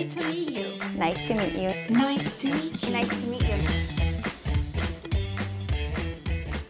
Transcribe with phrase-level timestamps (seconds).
[0.00, 0.78] Great to meet you.
[0.96, 1.68] Nice to meet you.
[1.90, 2.90] Nice to meet you.
[2.90, 3.58] Nice to meet you.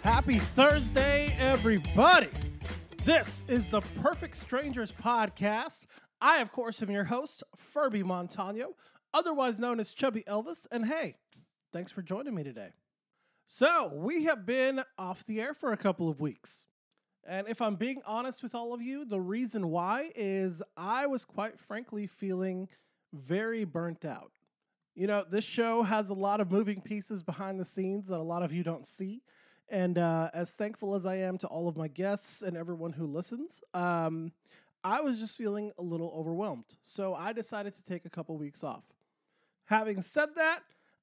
[0.02, 2.30] Happy Thursday, everybody.
[3.04, 5.86] This is the Perfect Strangers podcast.
[6.20, 8.74] I, of course, am your host, Furby Montano,
[9.14, 10.66] otherwise known as Chubby Elvis.
[10.72, 11.14] And hey,
[11.72, 12.70] thanks for joining me today.
[13.46, 16.66] So, we have been off the air for a couple of weeks.
[17.24, 21.24] And if I'm being honest with all of you, the reason why is I was
[21.24, 22.66] quite frankly feeling
[23.12, 24.32] very burnt out.
[24.94, 28.22] You know, this show has a lot of moving pieces behind the scenes that a
[28.22, 29.22] lot of you don't see.
[29.68, 33.06] And uh, as thankful as I am to all of my guests and everyone who
[33.06, 34.32] listens, um,
[34.82, 36.64] I was just feeling a little overwhelmed.
[36.82, 38.82] So I decided to take a couple weeks off.
[39.66, 40.60] Having said that,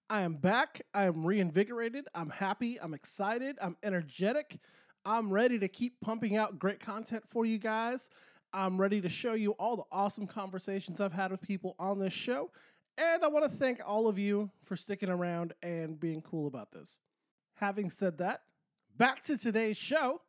[0.10, 0.82] I am back.
[0.94, 2.08] I am reinvigorated.
[2.14, 2.80] I'm happy.
[2.82, 3.58] I'm excited.
[3.62, 4.58] I'm energetic.
[5.06, 8.10] I'm ready to keep pumping out great content for you guys.
[8.54, 12.14] I'm ready to show you all the awesome conversations I've had with people on this
[12.14, 12.52] show.
[12.98, 16.72] And I want to thank all of you for sticking around and being cool about
[16.72, 16.98] this.
[17.56, 18.42] Having said that,
[18.98, 20.22] back to today's show.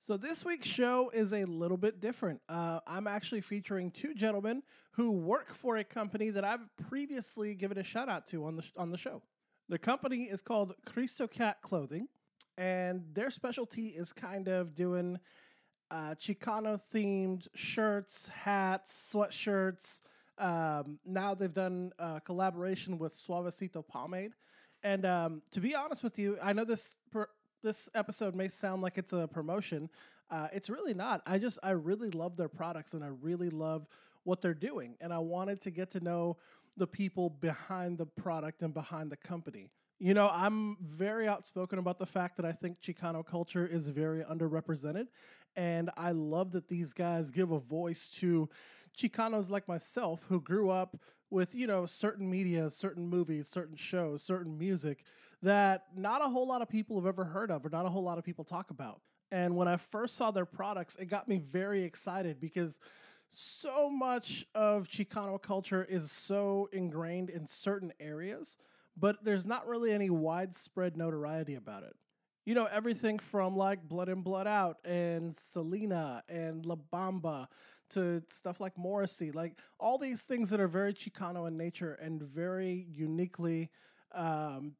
[0.00, 2.40] So, this week's show is a little bit different.
[2.48, 7.78] Uh, I'm actually featuring two gentlemen who work for a company that I've previously given
[7.78, 9.22] a shout out to on the, on the show.
[9.68, 12.08] The company is called Cristo Cat Clothing,
[12.56, 15.18] and their specialty is kind of doing
[15.90, 20.00] uh, Chicano themed shirts, hats, sweatshirts.
[20.38, 24.32] Um, now they've done a collaboration with Suavecito Pomade.
[24.82, 27.30] And um, to be honest with you, I know this per-
[27.62, 29.90] this episode may sound like it's a promotion.
[30.30, 31.22] Uh, it's really not.
[31.26, 33.86] I just I really love their products and I really love
[34.24, 34.94] what they're doing.
[35.00, 36.36] And I wanted to get to know
[36.76, 39.70] the people behind the product and behind the company.
[40.00, 44.22] You know, I'm very outspoken about the fact that I think Chicano culture is very
[44.22, 45.06] underrepresented.
[45.56, 48.48] And I love that these guys give a voice to
[48.96, 54.22] Chicanos like myself who grew up with, you know, certain media, certain movies, certain shows,
[54.22, 55.02] certain music
[55.42, 58.02] that not a whole lot of people have ever heard of or not a whole
[58.04, 59.00] lot of people talk about.
[59.32, 62.78] And when I first saw their products, it got me very excited because
[63.28, 68.56] so much of Chicano culture is so ingrained in certain areas,
[68.98, 71.94] but there's not really any widespread notoriety about it.
[72.44, 77.46] You know, everything from like Blood In Blood Out and Selena and La Bamba
[77.90, 82.22] to stuff like Morrissey, like all these things that are very Chicano in nature and
[82.22, 83.70] very uniquely
[84.12, 84.72] um,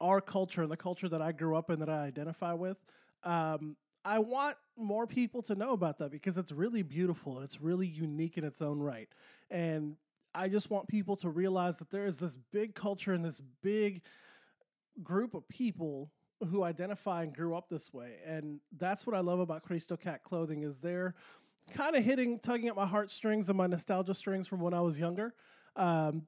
[0.00, 2.78] our culture and the culture that I grew up in that I identify with.
[3.24, 7.60] Um, I want more people to know about that because it's really beautiful and it's
[7.60, 9.08] really unique in its own right.
[9.50, 9.96] And
[10.34, 14.02] I just want people to realize that there is this big culture and this big
[15.02, 16.10] group of people
[16.48, 18.16] who identify and grew up this way.
[18.26, 21.14] And that's what I love about Cristo Cat Clothing is they're
[21.72, 24.98] kind of hitting, tugging at my heartstrings and my nostalgia strings from when I was
[24.98, 25.34] younger,
[25.76, 26.26] um,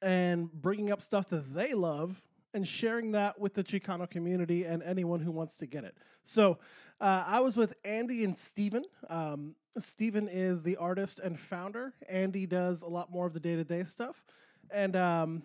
[0.00, 2.20] and bringing up stuff that they love
[2.54, 5.96] and sharing that with the Chicano community and anyone who wants to get it.
[6.22, 6.58] So
[7.00, 8.84] uh, I was with Andy and Steven.
[9.08, 11.94] Um, Steven is the artist and founder.
[12.08, 14.22] Andy does a lot more of the day to day stuff.
[14.70, 15.42] And um,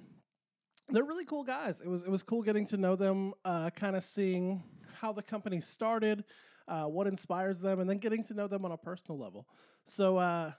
[0.90, 1.81] they're really cool guys.
[1.81, 4.63] It was, it was cool getting to know them, uh, kind of seeing
[5.00, 6.24] how the company started,
[6.68, 9.47] uh, what inspires them, and then getting to know them on a personal level.
[9.85, 10.51] So uh,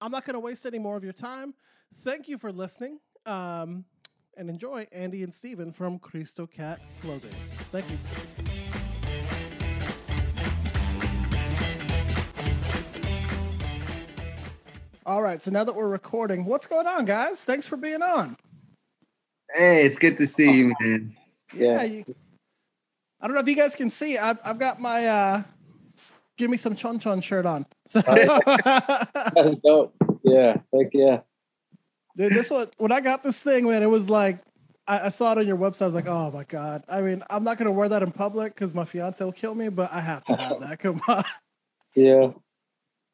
[0.00, 1.54] I'm not going to waste any more of your time.
[2.02, 3.00] Thank you for listening.
[3.26, 3.84] Um,
[4.40, 7.34] and enjoy Andy and Steven from Cristo Cat Clothing.
[7.70, 7.98] Thank you.
[15.04, 17.44] All right, so now that we're recording, what's going on, guys?
[17.44, 18.36] Thanks for being on.
[19.54, 21.14] Hey, it's good to see you, man.
[21.52, 22.04] Yeah, you,
[23.20, 24.16] I don't know if you guys can see.
[24.16, 25.42] I've I've got my uh,
[26.38, 27.66] give me some chon chon shirt on.
[27.86, 29.94] So That's dope.
[30.22, 31.20] Yeah, heck yeah.
[32.20, 34.40] Dude, this one when I got this thing, man, it was like
[34.86, 35.82] I, I, saw it on your website.
[35.82, 36.84] I was like, oh my god.
[36.86, 39.70] I mean, I'm not gonna wear that in public because my fiance will kill me,
[39.70, 40.80] but I have to have that.
[40.80, 41.24] Come on.
[41.96, 42.32] Yeah,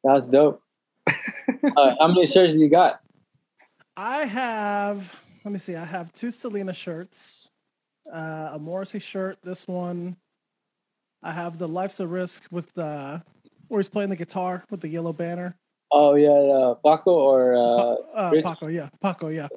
[0.03, 0.61] that's dope.
[1.07, 2.99] uh, how many shirts do you got?
[3.95, 5.15] I have.
[5.45, 5.75] Let me see.
[5.75, 7.49] I have two Selena shirts,
[8.13, 9.37] uh, a Morrissey shirt.
[9.41, 10.17] This one.
[11.23, 13.23] I have the Life's a Risk with the
[13.69, 15.55] where he's playing the guitar with the yellow banner.
[15.91, 19.47] Oh yeah, uh, Paco or uh, uh, Paco, yeah, Paco, yeah.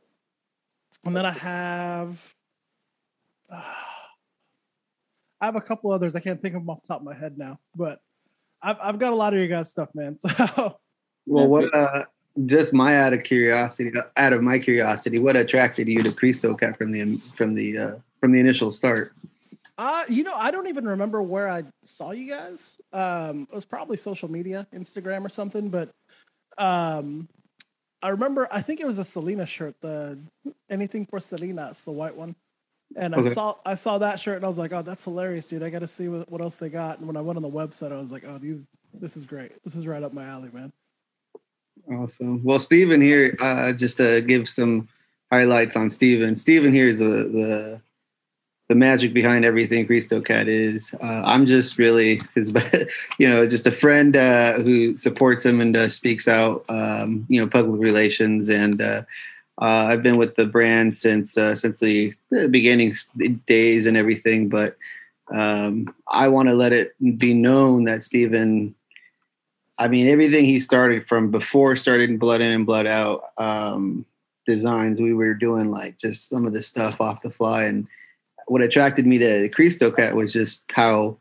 [1.05, 2.35] And then I have,
[3.50, 3.62] uh,
[5.41, 6.15] I have a couple others.
[6.15, 8.00] I can't think of them off the top of my head now, but
[8.62, 10.19] I've I've got a lot of your guys' stuff, man.
[11.27, 11.75] So, well, what?
[11.75, 12.05] Uh,
[12.47, 16.55] just my out of curiosity, uh, out of my curiosity, what attracted you to Cristo
[16.55, 19.12] Cat from the from the uh, from the initial start?
[19.76, 22.81] Uh, you know, I don't even remember where I saw you guys.
[22.93, 25.91] Um, it was probably social media, Instagram or something, but
[26.58, 27.29] um,
[28.02, 30.19] I remember I think it was a Selena shirt, the
[30.69, 32.35] anything for Selena, it's the white one.
[32.97, 35.62] And I saw I saw that shirt and I was like, oh, that's hilarious, dude.
[35.62, 36.99] I got to see what, what else they got.
[36.99, 39.52] And when I went on the website, I was like, oh, these this is great.
[39.62, 40.73] This is right up my alley, man.
[41.91, 42.43] Awesome.
[42.43, 44.88] Well, Steven here, uh, just to give some
[45.31, 46.35] highlights on Steven.
[46.37, 47.81] Steven here is the the
[48.71, 50.95] the magic behind everything Cristo Cat is.
[51.03, 52.55] Uh, I'm just really his,
[53.19, 57.41] you know, just a friend uh, who supports him and uh, speaks out, um, you
[57.41, 58.49] know, public relations.
[58.49, 59.03] And uh,
[59.61, 62.95] uh, I've been with the brand since uh, since the, the beginning
[63.47, 64.49] days and everything.
[64.49, 64.77] But
[65.35, 68.77] um, I want to let it be known that Steven.
[69.79, 74.07] I mean, everything he started from before starting Blood In and Blood Out um,
[74.47, 77.65] designs, we were doing like just some of the stuff off the fly.
[77.65, 77.89] And
[78.50, 81.17] what attracted me to the Cristo Cat was just how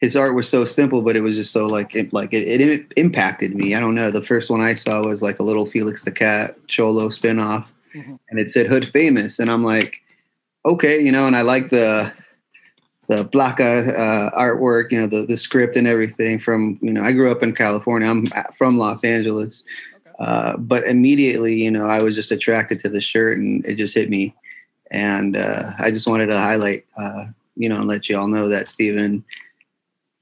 [0.00, 2.86] his art was so simple, but it was just so like it, like it, it
[2.96, 3.74] impacted me.
[3.74, 4.10] I don't know.
[4.10, 8.18] The first one I saw was like a little Felix the Cat Cholo spinoff, Mhm.
[8.30, 10.00] and it said Hood Famous, and I'm like,
[10.64, 11.26] okay, you know.
[11.26, 12.10] And I like the
[13.08, 16.38] the Blanca uh, artwork, you know, the the script and everything.
[16.38, 18.08] From you know, I grew up in California.
[18.08, 18.24] I'm
[18.56, 19.62] from Los Angeles,
[20.06, 20.14] Okay.
[20.20, 23.94] uh, but immediately, you know, I was just attracted to the shirt, and it just
[23.94, 24.34] hit me.
[24.90, 27.26] And uh, I just wanted to highlight, uh,
[27.56, 29.24] you know, and let you all know that Steven,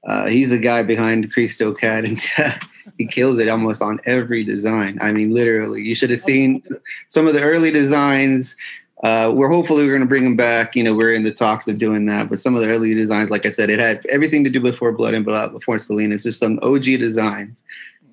[0.07, 2.21] uh, he's the guy behind Cristo Cat, and
[2.97, 4.97] he kills it almost on every design.
[5.01, 6.63] I mean, literally, you should have seen
[7.07, 8.55] some of the early designs.
[9.03, 10.75] Uh, we're hopefully we're going to bring them back.
[10.75, 12.29] You know, we're in the talks of doing that.
[12.29, 14.91] But some of the early designs, like I said, it had everything to do before
[14.91, 16.15] Blood and Blood, before Selena.
[16.15, 17.63] It's just some OG designs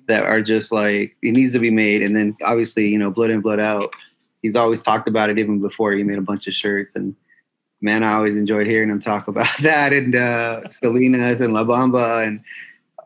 [0.07, 2.01] that are just like it needs to be made.
[2.01, 3.91] And then obviously, you know, Blood and Blood Out.
[4.41, 6.95] He's always talked about it even before he made a bunch of shirts.
[6.95, 7.15] And
[7.81, 12.25] man, I always enjoyed hearing him talk about that and uh, Selena's and La Bamba
[12.25, 12.41] and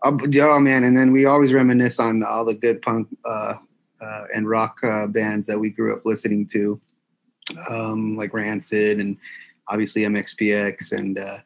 [0.04, 0.12] uh,
[0.42, 0.83] oh man.
[0.83, 3.56] And then we always reminisce on all the good punk uh,
[4.01, 6.80] uh, and rock uh, bands that we grew up listening to,
[7.69, 9.18] um, like Rancid and
[9.68, 11.39] obviously MXPX and uh,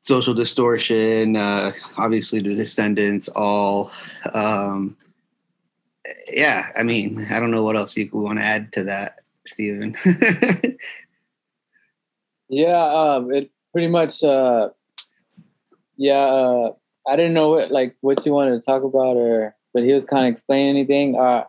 [0.00, 3.92] Social Distortion, uh, obviously the Descendents, all.
[4.32, 4.96] Um,
[6.30, 9.96] yeah, I mean, I don't know what else you want to add to that, Steven.
[12.50, 14.24] Yeah, um, it pretty much.
[14.24, 14.70] Uh,
[15.96, 16.72] yeah, uh,
[17.08, 20.04] I didn't know what like what you wanted to talk about, or but he was
[20.04, 21.16] kind of explaining anything.
[21.16, 21.44] Uh,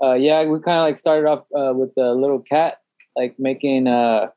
[0.00, 2.78] uh, yeah, we kind of like started off uh, with the little cat,
[3.16, 4.28] like making uh,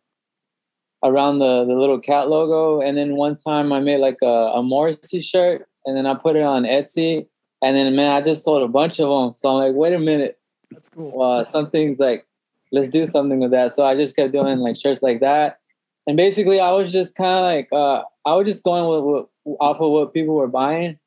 [1.04, 4.26] around the the little cat logo, and then one time I made like a,
[4.56, 7.28] a Morrissey shirt, and then I put it on Etsy,
[7.66, 9.36] and then man, I just sold a bunch of them.
[9.36, 10.38] So I'm like, wait a minute,
[10.72, 11.12] That's cool.
[11.18, 12.28] well, some things like
[12.72, 13.74] let's do something with that.
[13.74, 15.60] So I just kept doing like shirts like that,
[16.06, 19.58] and basically I was just kind of like uh, I was just going with, with
[19.60, 21.00] off of what people were buying,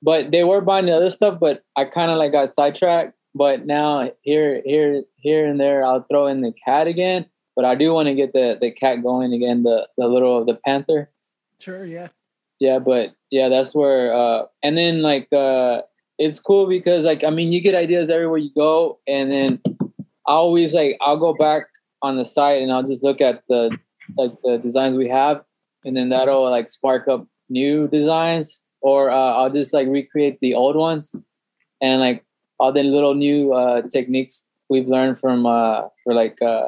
[0.00, 1.40] but they were buying the other stuff.
[1.40, 3.14] But I kind of like got sidetracked.
[3.34, 7.26] But now here, here, here and there, I'll throw in the cat again.
[7.56, 9.64] But I do want to get the the cat going again.
[9.64, 11.10] The the little the panther
[11.60, 12.08] Sure, yeah.
[12.60, 15.80] Yeah but yeah that's where uh and then like uh
[16.18, 19.60] it's cool because like i mean you get ideas everywhere you go and then
[20.28, 21.64] i always like i'll go back
[22.02, 23.76] on the site and i'll just look at the
[24.16, 25.42] like the designs we have
[25.84, 30.54] and then that'll like spark up new designs or uh, i'll just like recreate the
[30.54, 31.16] old ones
[31.80, 32.24] and like
[32.58, 36.66] all the little new uh techniques we've learned from uh for like uh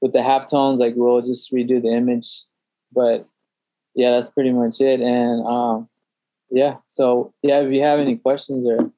[0.00, 2.42] with the halftones like we'll just redo the image
[2.92, 3.28] but
[3.94, 5.00] yeah, that's pretty much it.
[5.00, 5.88] And um,
[6.50, 8.90] yeah, so yeah, if you have any questions or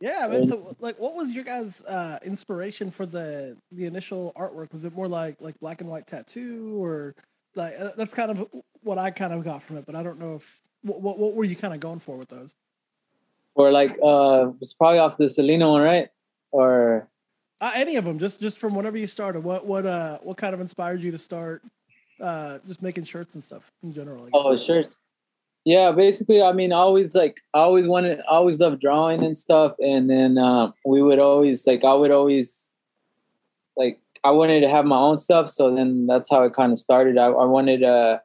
[0.00, 0.46] Yeah, man.
[0.46, 4.72] So, like, what was your guys' uh, inspiration for the the initial artwork?
[4.72, 7.14] Was it more like like black and white tattoo, or
[7.54, 8.48] like uh, that's kind of
[8.82, 9.86] what I kind of got from it?
[9.86, 12.28] But I don't know if what what, what were you kind of going for with
[12.28, 12.54] those?
[13.54, 16.08] or like uh, it's probably off the Selena one, right?
[16.50, 17.08] Or
[17.60, 19.44] Uh, any of them, just just from whatever you started.
[19.44, 21.62] What what uh what kind of inspired you to start
[22.20, 24.28] uh just making shirts and stuff in general?
[24.32, 25.00] Oh, shirts.
[25.64, 29.74] Yeah, basically, I mean, always like I always wanted, I always loved drawing and stuff,
[29.78, 32.72] and then um, we would always like I would always
[33.76, 36.78] like I wanted to have my own stuff, so then that's how it kind of
[36.78, 37.18] started.
[37.18, 38.18] I, I wanted uh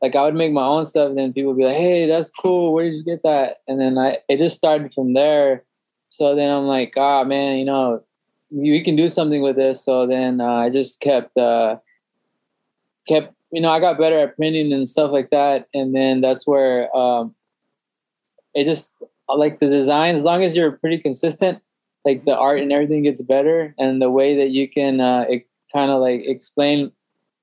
[0.00, 2.30] like I would make my own stuff, and then people would be like, "Hey, that's
[2.30, 2.72] cool.
[2.72, 5.64] Where did you get that?" And then I it just started from there.
[6.10, 8.02] So then I'm like, "Ah, man, you know,
[8.50, 11.76] we can do something with this." So then uh, I just kept uh
[13.08, 15.68] kept you know, I got better at printing and stuff like that.
[15.74, 17.34] And then that's where um,
[18.54, 18.96] it just
[19.28, 21.60] like the design, as long as you're pretty consistent,
[22.04, 23.74] like the art and everything gets better.
[23.78, 26.92] And the way that you can uh, it kind of like explain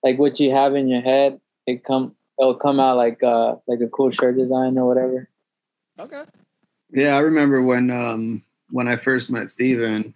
[0.03, 3.81] like what you have in your head, it come it'll come out like uh like
[3.81, 5.29] a cool shirt design or whatever.
[5.99, 6.23] Okay.
[6.91, 10.13] Yeah, I remember when um when I first met Steven,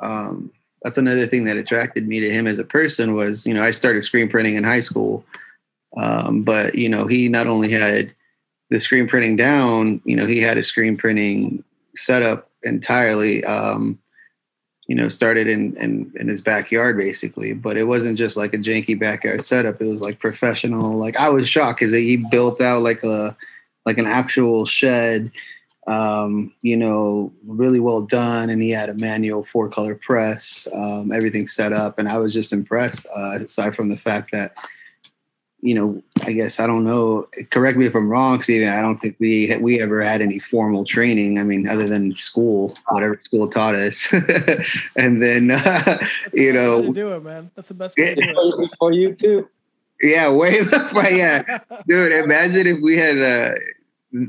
[0.00, 0.50] um,
[0.82, 3.70] that's another thing that attracted me to him as a person was, you know, I
[3.70, 5.24] started screen printing in high school.
[5.96, 8.14] Um, but you know, he not only had
[8.70, 11.64] the screen printing down, you know, he had a screen printing
[11.96, 13.44] setup entirely.
[13.44, 13.98] Um,
[14.88, 18.58] you know, started in, in in his backyard basically, but it wasn't just like a
[18.58, 19.80] janky backyard setup.
[19.80, 20.96] It was like professional.
[20.96, 23.36] Like I was shocked because he built out like a
[23.84, 25.32] like an actual shed
[25.86, 28.50] um, you know, really well done.
[28.50, 31.98] And he had a manual four color press, um, everything set up.
[31.98, 34.54] And I was just impressed, uh, aside from the fact that,
[35.60, 37.28] you know, I guess I don't know.
[37.50, 38.68] Correct me if I'm wrong, Steven.
[38.68, 41.38] I don't think we we ever had any formal training.
[41.38, 44.12] I mean, other than school, whatever school taught us,
[44.96, 45.98] and then uh,
[46.32, 47.50] you know, to do it, man.
[47.54, 48.70] That's the best way to do it.
[48.78, 49.48] For you too.
[50.00, 51.08] Yeah, way before.
[51.10, 52.12] Yeah, dude.
[52.12, 53.54] Imagine if we had uh,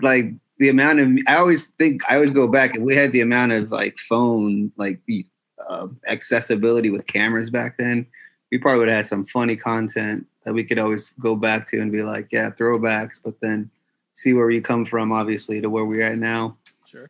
[0.02, 3.22] like the amount of I always think I always go back and we had the
[3.22, 5.26] amount of like phone like the
[5.68, 8.06] uh, accessibility with cameras back then.
[8.52, 11.82] We probably would have had some funny content that we could always go back to
[11.82, 13.70] and be like, yeah, throwbacks, but then
[14.14, 16.58] see where we come from, obviously, to where we're at now.
[16.86, 17.10] Sure.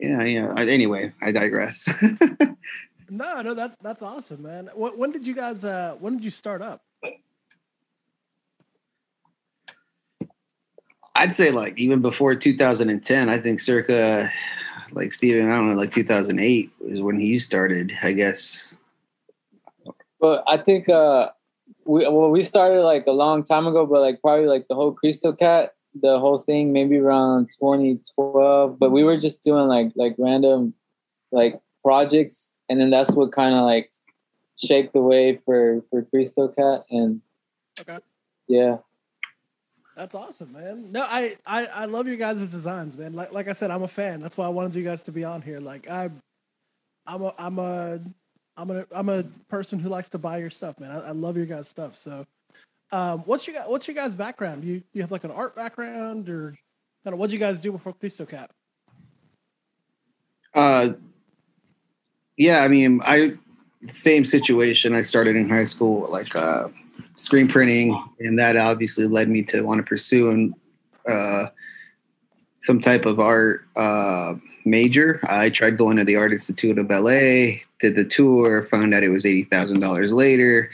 [0.00, 0.54] Yeah, yeah.
[0.56, 1.86] Anyway, I digress.
[3.10, 4.70] no, no, that's that's awesome, man.
[4.74, 5.64] When did you guys?
[5.64, 6.82] uh When did you start up?
[11.18, 14.30] I'd say like even before 2010, I think circa
[14.92, 18.72] like Steven, I don't know, like 2008 is when he started, I guess.
[20.20, 21.30] But I think uh
[21.84, 24.92] we well we started like a long time ago, but like probably like the whole
[24.92, 28.78] Cristo Cat, the whole thing maybe around 2012.
[28.78, 30.72] But we were just doing like like random
[31.32, 33.90] like projects, and then that's what kind of like
[34.56, 37.20] shaped the way for for Cristo Cat, and
[37.80, 37.98] okay,
[38.46, 38.78] yeah.
[39.98, 40.92] That's awesome, man.
[40.92, 43.14] No, I, I, I love your guys' designs, man.
[43.14, 44.20] Like, like I said, I'm a fan.
[44.20, 45.58] That's why I wanted you guys to be on here.
[45.58, 46.08] Like, I,
[47.04, 48.00] I'm a, I'm a,
[48.56, 50.92] I'm a, I'm a person who likes to buy your stuff, man.
[50.92, 51.96] I, I love your guys' stuff.
[51.96, 52.24] So,
[52.92, 54.62] um, what's your, what's your guys' background?
[54.62, 56.56] You, you have like an art background, or
[57.02, 58.52] kind of what you guys do before Cristo Cat?
[60.54, 60.90] Uh,
[62.36, 63.32] yeah, I mean, I
[63.88, 64.94] same situation.
[64.94, 66.68] I started in high school, like, uh
[67.18, 70.54] screen printing, and that obviously led me to want to pursue and
[71.08, 71.46] uh,
[72.58, 74.34] some type of art uh,
[74.64, 75.20] major.
[75.28, 79.10] I tried going to the Art Institute of LA, did the tour, found out it
[79.10, 80.70] was eighty thousand dollars later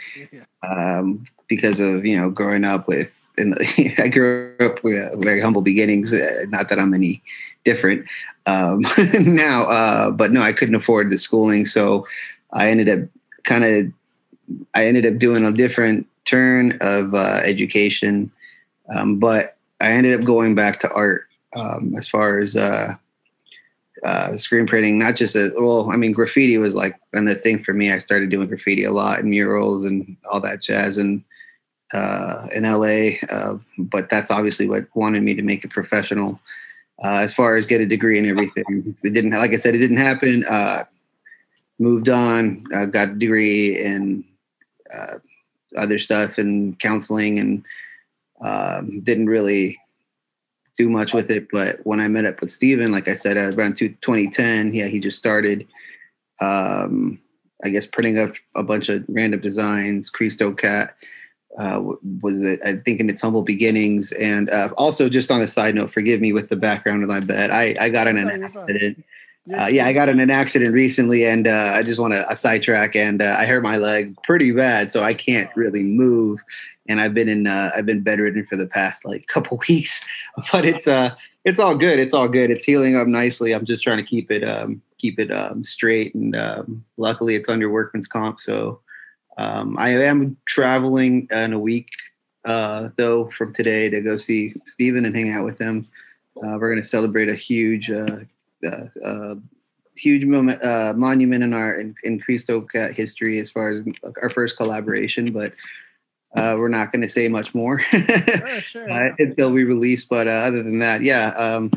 [0.69, 3.11] um, because of you know growing up with.
[3.37, 6.13] The, I grew up with very humble beginnings.
[6.13, 7.21] Uh, not that I'm any
[7.65, 8.07] different
[8.47, 8.83] um,
[9.21, 12.07] now, uh, but no, I couldn't afford the schooling, so
[12.53, 13.09] I ended up
[13.45, 13.93] kind of
[14.75, 18.31] I ended up doing a different turn of uh, education,
[18.95, 21.27] um, but I ended up going back to art
[21.57, 22.95] um, as far as uh,
[24.05, 24.99] uh, screen printing.
[24.99, 25.91] Not just as well.
[25.91, 27.93] I mean, graffiti was like and the thing for me.
[27.93, 31.23] I started doing graffiti a lot and murals and all that jazz and
[31.93, 33.19] uh, in LA.
[33.31, 36.41] Uh, but that's obviously what wanted me to make it professional.
[37.03, 39.33] Uh, as far as get a degree and everything, it didn't.
[39.33, 40.45] Like I said, it didn't happen.
[41.79, 44.25] moved on, got a degree in
[45.77, 47.65] other stuff and counseling and
[48.41, 49.79] um, didn't really
[50.77, 51.49] do much with it.
[51.53, 55.19] But when I met up with Steven, like I said, around 2010, yeah, he just
[55.19, 55.67] started,
[56.41, 57.21] um,
[57.63, 60.11] I guess, printing up a bunch of random designs.
[60.11, 60.97] Cristo Cat
[61.59, 61.83] uh,
[62.23, 64.11] was, it, I think, in its humble beginnings.
[64.13, 67.21] And uh, also, just on a side note, forgive me with the background of my
[67.21, 67.51] bed.
[67.51, 69.05] I, I got in an accident.
[69.53, 72.97] Uh, yeah, I got in an accident recently, and uh, I just want to sidetrack.
[72.97, 76.41] And uh, I hurt my leg pretty bad, so I can't really move.
[76.89, 80.05] And I've been in uh, I've been bedridden for the past like couple weeks,
[80.51, 81.99] but it's uh it's all good.
[81.99, 82.51] It's all good.
[82.51, 83.53] It's healing up nicely.
[83.53, 87.49] I'm just trying to keep it um, keep it um, straight, and um, luckily it's
[87.49, 88.41] under workman's comp.
[88.41, 88.81] So
[89.37, 91.89] um, I am traveling in a week
[92.45, 95.87] uh, though from today to go see Steven and hang out with him.
[96.39, 98.19] Uh, we're going to celebrate a huge uh,
[98.65, 99.35] uh, uh,
[99.97, 103.83] huge moment, uh, monument in our in, in Cristo Cat history as far as
[104.23, 105.53] our first collaboration, but
[106.37, 108.91] uh, we're not going to say much more sure, sure.
[108.91, 110.05] uh, until we release.
[110.05, 111.29] But uh, other than that, yeah.
[111.29, 111.71] Um,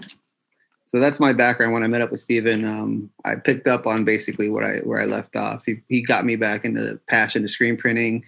[0.86, 1.74] so that's my background.
[1.74, 5.02] When I met up with Steven, um, I picked up on basically what I where
[5.02, 5.64] I left off.
[5.66, 8.24] He, he got me back into the passion to screen printing.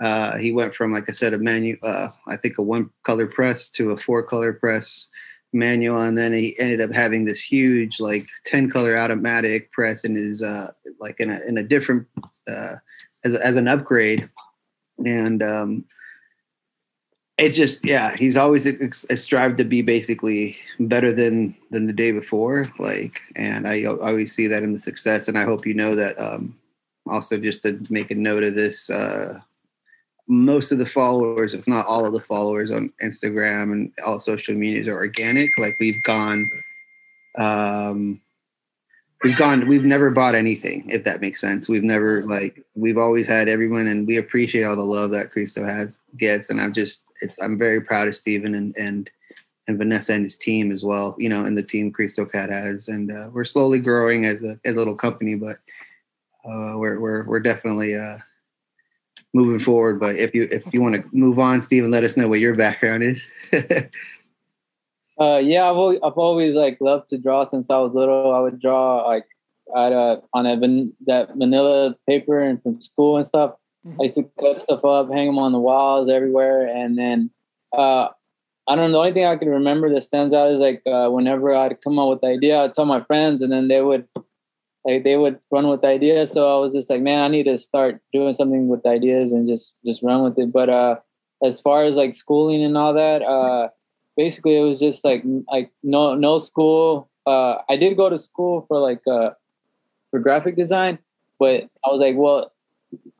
[0.00, 3.26] Uh, he went from, like I said, a menu, uh, I think a one color
[3.26, 5.08] press to a four color press
[5.52, 10.14] manual and then he ended up having this huge like 10 color automatic press in
[10.14, 12.06] his uh like in a in a different
[12.50, 12.74] uh
[13.24, 14.28] as, as an upgrade.
[15.04, 15.84] And um
[17.38, 18.68] it's just yeah he's always
[19.14, 24.46] strived to be basically better than than the day before like and i always see
[24.46, 26.54] that in the success and i hope you know that um
[27.08, 29.40] also just to make a note of this uh
[30.28, 34.54] most of the followers if not all of the followers on instagram and all social
[34.54, 35.50] medias are organic.
[35.58, 36.50] Like we've gone
[37.38, 38.20] um
[39.24, 41.68] we've gone we've never bought anything if that makes sense.
[41.68, 45.64] We've never like we've always had everyone and we appreciate all the love that cristo
[45.64, 46.50] has gets.
[46.50, 49.10] And i'm just it's i'm very proud of Steven and and
[49.68, 52.86] and vanessa and his team as well you know and the team cristo cat has.
[52.86, 55.56] And uh, we're slowly growing as a, as a little company but
[56.44, 58.18] uh, we're we're we're definitely uh
[59.34, 62.28] moving forward but if you if you want to move on Steven let us know
[62.28, 63.28] what your background is
[65.20, 68.34] Uh, yeah, I've always, I've always like loved to draw since I was little.
[68.34, 69.26] I would draw like
[69.76, 73.54] at a, on a van, that manila paper and from school and stuff.
[73.86, 74.00] Mm-hmm.
[74.00, 77.30] I used to cut stuff up, hang them on the walls everywhere, and then
[77.76, 78.08] uh,
[78.68, 78.98] I don't know.
[78.98, 81.98] The only thing I can remember that stands out is like uh, whenever I'd come
[81.98, 84.08] up with the idea, I'd tell my friends, and then they would
[84.84, 86.32] like they would run with ideas.
[86.32, 89.46] So I was just like, man, I need to start doing something with ideas and
[89.46, 90.52] just just run with it.
[90.52, 90.96] But uh,
[91.42, 93.68] as far as like schooling and all that, uh,
[94.16, 97.08] basically it was just like like no no school.
[97.26, 99.30] Uh, I did go to school for like uh,
[100.10, 100.98] for graphic design,
[101.38, 102.52] but I was like, well,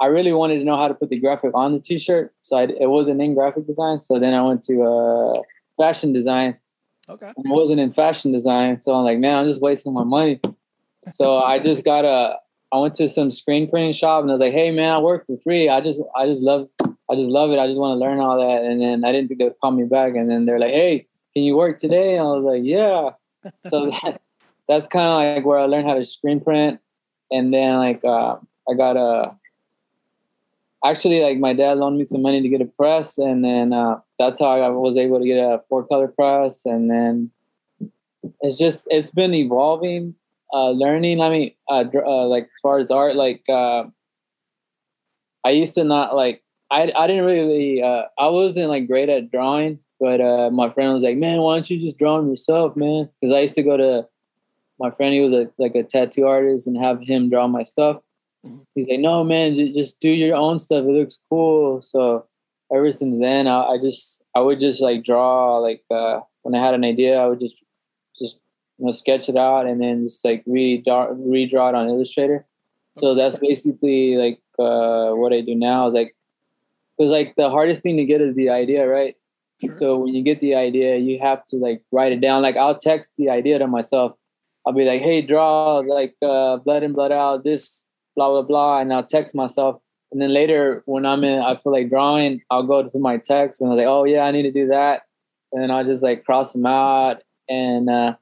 [0.01, 2.65] I really wanted to know how to put the graphic on the T-shirt, so I,
[2.65, 4.01] it wasn't in graphic design.
[4.01, 5.41] So then I went to uh,
[5.77, 6.57] fashion design.
[7.09, 7.29] Okay.
[7.29, 10.41] I wasn't in fashion design, so I'm like, man, I'm just wasting my money.
[11.11, 12.37] So I just got a.
[12.73, 15.27] I went to some screen printing shop and I was like, hey man, I work
[15.27, 15.69] for free.
[15.69, 16.69] I just I just love
[17.13, 17.59] I just love it.
[17.59, 18.65] I just want to learn all that.
[18.65, 20.15] And then I didn't think they would call me back.
[20.15, 22.15] And then they're like, hey, can you work today?
[22.15, 23.11] And I was like, yeah.
[23.69, 24.23] so that,
[24.67, 26.81] that's kind of like where I learned how to screen print.
[27.31, 28.37] And then like uh,
[28.69, 29.37] I got a,
[30.85, 33.19] actually like my dad loaned me some money to get a press.
[33.19, 36.65] And then uh, that's how I was able to get a four color press.
[36.65, 37.31] And then
[38.41, 40.15] it's just, it's been evolving,
[40.53, 41.21] uh, learning.
[41.21, 43.85] I mean, uh, uh, like as far as art, like uh,
[45.45, 49.31] I used to not like I, I didn't really uh, I wasn't like great at
[49.31, 52.77] drawing, but uh, my friend was like, "Man, why don't you just draw them yourself,
[52.77, 54.09] man?" Because I used to go to
[54.79, 55.15] my friend.
[55.15, 58.01] He was a, like a tattoo artist and have him draw my stuff.
[58.75, 60.85] He's like, "No, man, j- just do your own stuff.
[60.85, 62.27] It looks cool." So
[62.75, 66.65] ever since then, I, I just I would just like draw like uh, when I
[66.65, 67.63] had an idea, I would just
[68.83, 72.45] you know sketch it out and then just like redraw redraw it on Illustrator.
[72.97, 75.87] So that's basically like uh, what I do now.
[75.87, 76.17] Is like
[76.99, 79.17] because like the hardest thing to get is the idea, right?
[79.61, 79.73] Sure.
[79.73, 82.43] So when you get the idea, you have to like write it down.
[82.43, 84.17] Like I'll text the idea to myself.
[84.67, 87.85] I'll be like, "Hey, draw like uh, blood in, blood out, this
[88.17, 89.81] blah blah blah," and I'll text myself.
[90.11, 93.61] And then later, when I'm in, I feel like drawing, I'll go to my text
[93.61, 95.03] and I'm like, "Oh yeah, I need to do that,"
[95.53, 97.23] and then I'll just like cross them out.
[97.49, 98.17] And uh,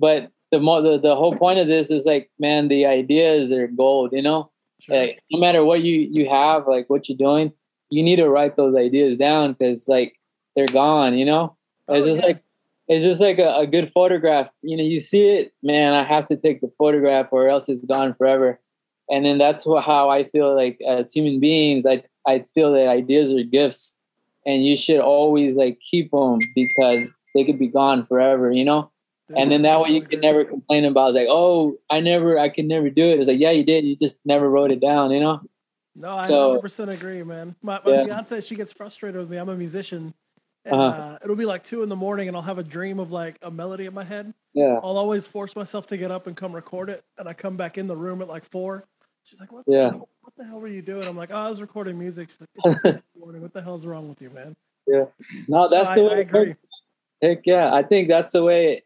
[0.00, 3.68] but the more the, the whole point of this is like, man, the ideas are
[3.68, 4.12] gold.
[4.12, 4.96] You know, sure.
[4.96, 7.52] like no matter what you you have, like what you're doing,
[7.90, 10.18] you need to write those ideas down because like
[10.56, 11.56] they're gone, you know?
[11.88, 12.28] Oh, it's just yeah.
[12.28, 12.44] like
[12.88, 14.48] it's just like a, a, good photograph.
[14.62, 17.84] You know, you see it, man, I have to take the photograph or else it's
[17.84, 18.58] gone forever.
[19.08, 22.88] And then that's what, how I feel like as human beings, I, I feel that
[22.88, 23.96] ideas are gifts
[24.44, 28.90] and you should always like keep them because they could be gone forever, you know?
[29.36, 32.66] And then that way you can never complain about like, oh, I never, I can
[32.66, 33.18] never do it.
[33.18, 33.84] It's like, yeah, you did.
[33.84, 35.40] You just never wrote it down, you know?
[35.94, 37.54] No, I so, 100% agree, man.
[37.62, 38.04] My, my yeah.
[38.04, 39.36] fiance, she gets frustrated with me.
[39.36, 40.14] I'm a musician.
[40.64, 41.02] And uh-huh.
[41.02, 43.38] uh, it'll be like two in the morning, and I'll have a dream of like
[43.40, 44.34] a melody in my head.
[44.52, 44.78] Yeah.
[44.82, 47.02] I'll always force myself to get up and come record it.
[47.16, 48.84] And I come back in the room at like four.
[49.24, 49.90] She's like, what the, yeah.
[49.90, 51.06] hell, what the hell were you doing?
[51.06, 52.30] I'm like, oh, I was recording music.
[52.30, 53.42] She's like, it's morning.
[53.42, 54.56] What the hell's wrong with you, man?
[54.86, 55.04] Yeah.
[55.48, 56.16] No, that's no, the I, way.
[56.16, 56.54] I agree.
[57.22, 57.72] Heck yeah.
[57.72, 58.82] I think that's the way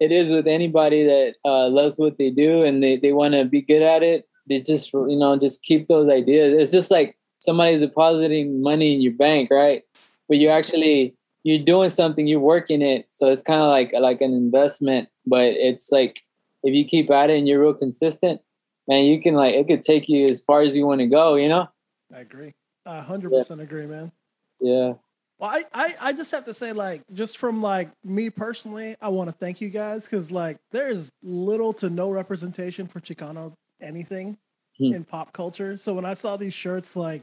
[0.00, 3.44] it is with anybody that uh, loves what they do and they, they want to
[3.44, 6.60] be good at it they just you know just keep those ideas.
[6.60, 9.82] It's just like somebody's depositing money in your bank right?
[10.28, 14.20] But you're actually you're doing something you're working it so it's kind of like like
[14.20, 16.20] an investment but it's like
[16.62, 18.40] if you keep at it and you're real consistent
[18.88, 21.36] man you can like it could take you as far as you want to go
[21.36, 21.68] you know?
[22.14, 22.54] I agree.
[22.84, 23.62] I 100% yeah.
[23.62, 24.12] agree man.
[24.60, 24.94] Yeah
[25.38, 29.08] well, I, I, I just have to say, like, just from like me personally, I
[29.08, 34.36] want to thank you guys because like there's little to no representation for Chicano anything
[34.76, 34.92] hmm.
[34.92, 35.78] in pop culture.
[35.78, 37.22] So when I saw these shirts, like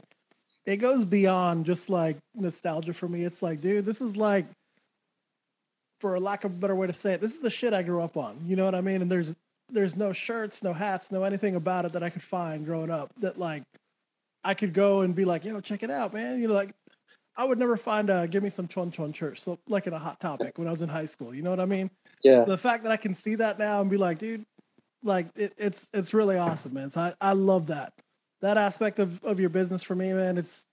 [0.64, 3.22] it goes beyond just like nostalgia for me.
[3.24, 4.46] It's like, dude, this is like,
[6.00, 7.82] for a lack of a better way to say it, this is the shit I
[7.82, 8.38] grew up on.
[8.44, 9.02] You know what I mean?
[9.02, 9.34] And there's
[9.68, 13.10] there's no shirts, no hats, no anything about it that I could find growing up
[13.20, 13.62] that like
[14.44, 16.40] I could go and be like, yo, check it out, man.
[16.40, 16.74] You know, like
[17.36, 19.98] I would never find a give me some chon chon church, so like in a
[19.98, 21.34] hot topic when I was in high school.
[21.34, 21.90] You know what I mean?
[22.22, 22.44] Yeah.
[22.44, 24.46] The fact that I can see that now and be like, dude,
[25.02, 26.90] like it, it's it's really awesome, man.
[26.90, 27.92] So I, I love that.
[28.40, 30.66] That aspect of, of your business for me, man, it's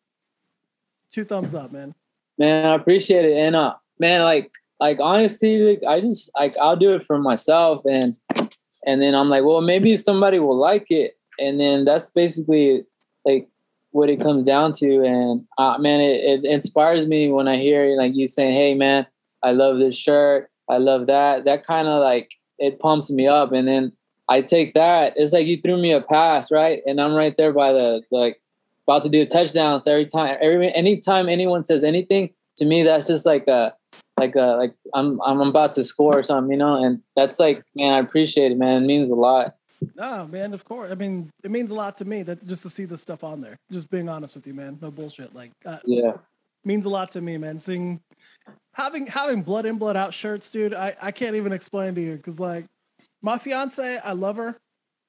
[1.11, 1.95] two thumbs up, man.
[2.37, 3.37] Man, I appreciate it.
[3.37, 7.83] And uh man, like like honestly, like, I just like I'll do it for myself
[7.85, 8.17] and
[8.85, 11.17] and then I'm like, well, maybe somebody will like it.
[11.39, 12.85] And then that's basically
[13.25, 13.47] like
[13.93, 15.03] what it comes down to.
[15.03, 19.07] And uh, man, it, it inspires me when I hear like you saying, "Hey, man,
[19.41, 20.49] I love this shirt.
[20.69, 23.51] I love that." That kind of like it pumps me up.
[23.51, 23.91] And then
[24.29, 25.13] I take that.
[25.15, 26.81] It's like you threw me a pass, right?
[26.85, 28.41] And I'm right there by the like
[28.87, 29.79] about to do a touchdown.
[29.79, 33.73] So every time, every anytime anyone says anything to me, that's just like a
[34.19, 36.83] like a like I'm I'm about to score or something, you know.
[36.83, 38.83] And that's like, man, I appreciate it, man.
[38.83, 39.55] It means a lot.
[39.95, 40.91] No, man, of course.
[40.91, 43.41] I mean, it means a lot to me that just to see this stuff on
[43.41, 43.57] there.
[43.71, 44.77] Just being honest with you, man.
[44.81, 45.33] No bullshit.
[45.35, 46.13] Like, uh, Yeah.
[46.65, 47.59] means a lot to me, man.
[47.59, 48.01] Seeing
[48.73, 50.73] having having blood in, blood out shirts, dude.
[50.73, 52.65] I I can't even explain to you because like
[53.21, 54.55] my fiance, I love her.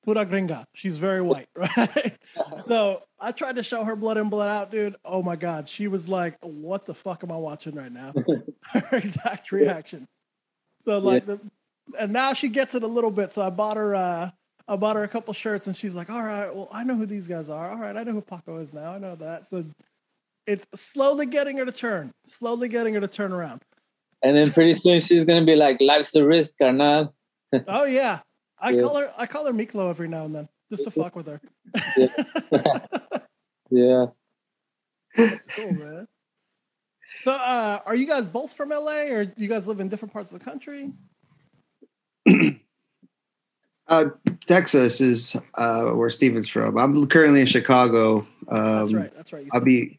[0.05, 0.65] Pura gringa.
[0.75, 2.15] She's very white, right?
[2.61, 4.97] so I tried to show her blood in, blood out, dude.
[5.03, 8.13] Oh my god, she was like, "What the fuck am I watching right now?"
[8.73, 10.07] her exact reaction.
[10.81, 11.41] So like the,
[11.99, 13.33] and now she gets it a little bit.
[13.33, 13.95] So I bought her.
[13.95, 14.31] uh
[14.67, 17.07] I bought her a couple shirts, and she's like, "All right, well, I know who
[17.07, 17.71] these guys are.
[17.71, 18.93] All right, I know who Paco is now.
[18.95, 19.65] I know that." So
[20.47, 23.63] it's slowly getting her to turn, slowly getting her to turn around.
[24.23, 27.15] And then pretty soon she's gonna be like, "Life's a risk, carnal."
[27.69, 28.21] Oh yeah,
[28.59, 28.81] I Yeah.
[28.83, 29.13] call her.
[29.19, 31.41] I call her Miklo every now and then, just to fuck with her.
[33.71, 34.07] Yeah.
[35.17, 36.09] That's cool, man.
[37.21, 40.13] So, uh, are you guys both from LA, or do you guys live in different
[40.13, 40.93] parts of the country?
[43.87, 44.07] Uh,
[44.47, 46.79] Texas is uh, where Steven's from.
[46.79, 48.27] I'm currently in Chicago.
[48.49, 49.17] Um, That's right.
[49.17, 49.45] That's right.
[49.45, 49.99] You I'll be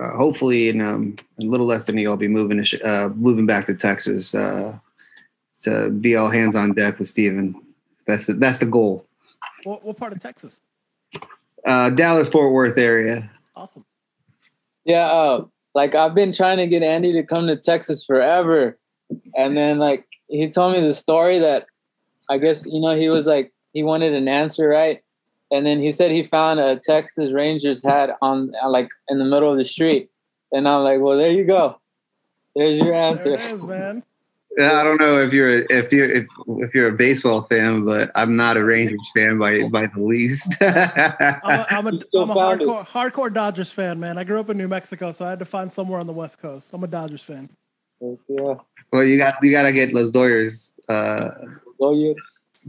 [0.00, 2.10] uh, hopefully in um, a little less than a year.
[2.10, 4.78] I'll be moving to Chi- uh, moving back to Texas uh,
[5.62, 7.60] to be all hands on deck with Steven.
[8.06, 9.04] That's the, that's the goal.
[9.64, 10.60] what, what part of Texas?
[11.64, 13.30] Uh, Dallas Fort Worth area.
[13.54, 13.84] Awesome.
[14.84, 18.78] Yeah, uh, like I've been trying to get Andy to come to Texas forever,
[19.36, 21.66] and then like he told me the story that
[22.32, 25.02] I guess you know he was like he wanted an answer right,
[25.50, 29.24] and then he said he found a Texas Rangers hat on uh, like in the
[29.24, 30.10] middle of the street,
[30.50, 31.78] and I'm like, well, there you go,
[32.56, 33.34] there's your There answer.
[33.34, 34.02] it is, man.
[34.58, 38.36] I don't know if you're if you're if, if you're a baseball fan, but I'm
[38.36, 40.56] not a Rangers fan by by the least.
[40.60, 44.18] I'm a, I'm a, still I'm a hardcore, hardcore Dodgers fan, man.
[44.18, 46.38] I grew up in New Mexico, so I had to find somewhere on the West
[46.38, 46.70] Coast.
[46.72, 47.48] I'm a Dodgers fan.
[48.28, 48.54] Yeah,
[48.92, 51.30] well, you got you got to get Los Doyers uh,
[51.82, 52.16] go you.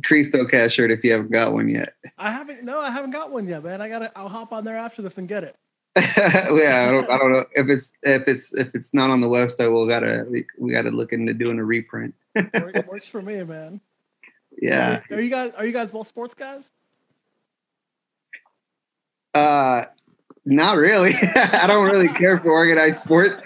[0.03, 1.93] Cristo Cat shirt if you haven't got one yet.
[2.17, 2.63] I haven't.
[2.63, 3.81] No, I haven't got one yet, man.
[3.81, 4.11] I gotta.
[4.17, 5.55] I'll hop on there after this and get it.
[5.95, 9.29] yeah, I don't, I don't know if it's if it's if it's not on the
[9.29, 9.71] website.
[9.71, 12.15] We'll gotta we, we gotta look into doing a reprint.
[12.35, 13.79] Work, works for me, man.
[14.59, 15.53] Yeah, Are you guys?
[15.53, 16.71] Are you guys both sports guys?
[19.35, 19.83] uh,
[20.45, 21.13] not really.
[21.35, 23.37] I don't really care for organized sports.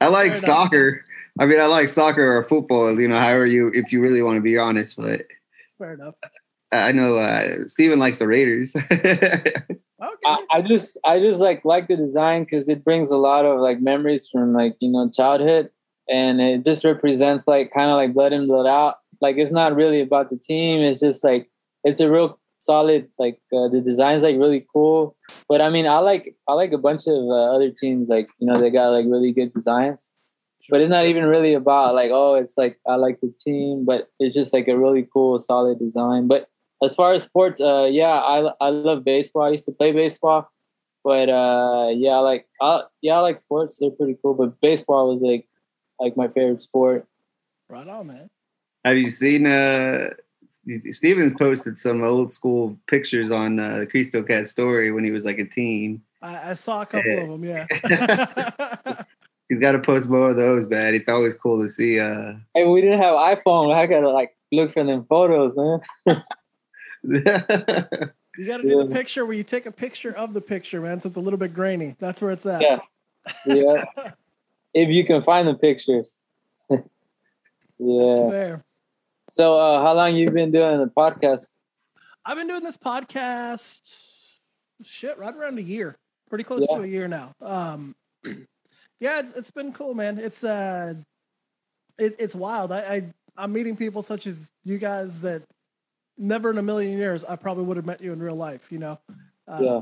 [0.00, 0.38] I like enough.
[0.38, 1.04] soccer.
[1.38, 2.98] I mean, I like soccer or football.
[2.98, 4.96] You know, however you if you really want to be honest.
[4.96, 5.26] But
[5.78, 6.14] Fair enough.
[6.72, 8.74] I know uh, Steven likes the Raiders.
[10.04, 10.18] Okay.
[10.26, 13.60] I, I just I just like like the design because it brings a lot of
[13.60, 15.70] like memories from like you know childhood,
[16.08, 18.96] and it just represents like kind of like blood in blood out.
[19.20, 20.80] Like it's not really about the team.
[20.80, 21.48] It's just like
[21.84, 25.16] it's a real solid like uh, the design's like really cool.
[25.48, 28.46] But I mean I like I like a bunch of uh, other teams like you
[28.46, 30.12] know they got like really good designs.
[30.70, 34.10] But it's not even really about like oh it's like I like the team, but
[34.18, 36.26] it's just like a really cool solid design.
[36.26, 36.48] But
[36.82, 39.42] as far as sports, uh, yeah, I I love baseball.
[39.44, 40.50] I used to play baseball,
[41.04, 43.78] but uh, yeah, like I, yeah, I like sports.
[43.78, 45.46] They're pretty cool, but baseball was like
[46.00, 47.06] like my favorite sport.
[47.68, 48.30] right on, man.
[48.84, 50.10] Have you seen uh
[50.90, 55.38] Steven's posted some old school pictures on uh Cristo Cat story when he was like
[55.38, 56.02] a teen.
[56.22, 57.20] I, I saw a couple Yeah.
[57.20, 57.44] of them.
[57.44, 58.50] Yeah.
[59.48, 60.94] He's got to post more of those, man.
[60.94, 62.00] It's always cool to see.
[62.00, 63.72] uh Hey, we didn't have iPhone.
[63.72, 65.80] I gotta like look for them photos, man.
[67.04, 71.00] you got to do the picture where you take a picture of the picture, man.
[71.00, 71.96] So it's a little bit grainy.
[71.98, 72.62] That's where it's at.
[72.62, 72.78] Yeah.
[73.46, 73.84] Yeah,
[74.74, 76.18] if you can find the pictures.
[76.68, 76.82] That's
[77.78, 78.30] yeah.
[78.30, 78.64] fair.
[79.30, 81.52] So, uh, how long you been doing the podcast?
[82.24, 84.36] I've been doing this podcast,
[84.82, 86.76] shit, right around a year, pretty close Yeah.
[86.76, 87.34] to a year now.
[87.40, 87.94] Um,
[89.04, 90.18] yeah, it's it's been cool, man.
[90.18, 90.94] It's uh,
[91.98, 92.72] it, it's wild.
[92.72, 93.02] I, I
[93.36, 95.42] I'm meeting people such as you guys that
[96.16, 98.72] never in a million years I probably would have met you in real life.
[98.72, 98.98] You know,
[99.46, 99.80] um, Yeah.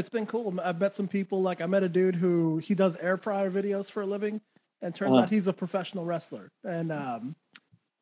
[0.00, 0.58] it's been cool.
[0.60, 1.42] I've met some people.
[1.42, 4.40] Like I met a dude who he does air fryer videos for a living,
[4.80, 5.22] and turns Uh-huh.
[5.24, 6.48] out he's a professional wrestler.
[6.64, 7.36] And um,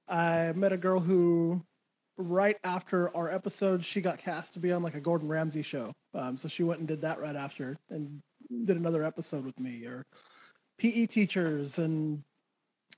[0.09, 1.63] I met a girl who,
[2.17, 5.93] right after our episode, she got cast to be on like a Gordon Ramsay show.
[6.15, 8.21] Um, so she went and did that right after, and
[8.65, 9.85] did another episode with me.
[9.85, 10.07] Or
[10.79, 12.23] PE teachers and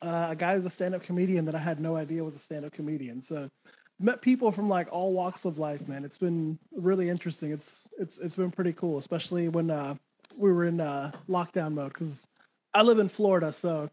[0.02, 2.72] uh, a guy who's a stand-up comedian that I had no idea was a stand-up
[2.72, 3.22] comedian.
[3.22, 3.50] So
[3.98, 6.04] met people from like all walks of life, man.
[6.04, 7.52] It's been really interesting.
[7.52, 9.96] It's it's it's been pretty cool, especially when uh,
[10.36, 12.26] we were in uh, lockdown mode because
[12.72, 13.90] I live in Florida, so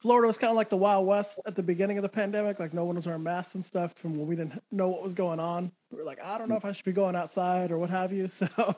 [0.00, 2.60] Florida was kind of like the Wild West at the beginning of the pandemic.
[2.60, 5.14] Like no one was wearing masks and stuff from when we didn't know what was
[5.14, 5.72] going on.
[5.90, 8.12] We were like, I don't know if I should be going outside or what have
[8.12, 8.28] you.
[8.36, 8.76] So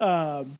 [0.00, 0.58] um,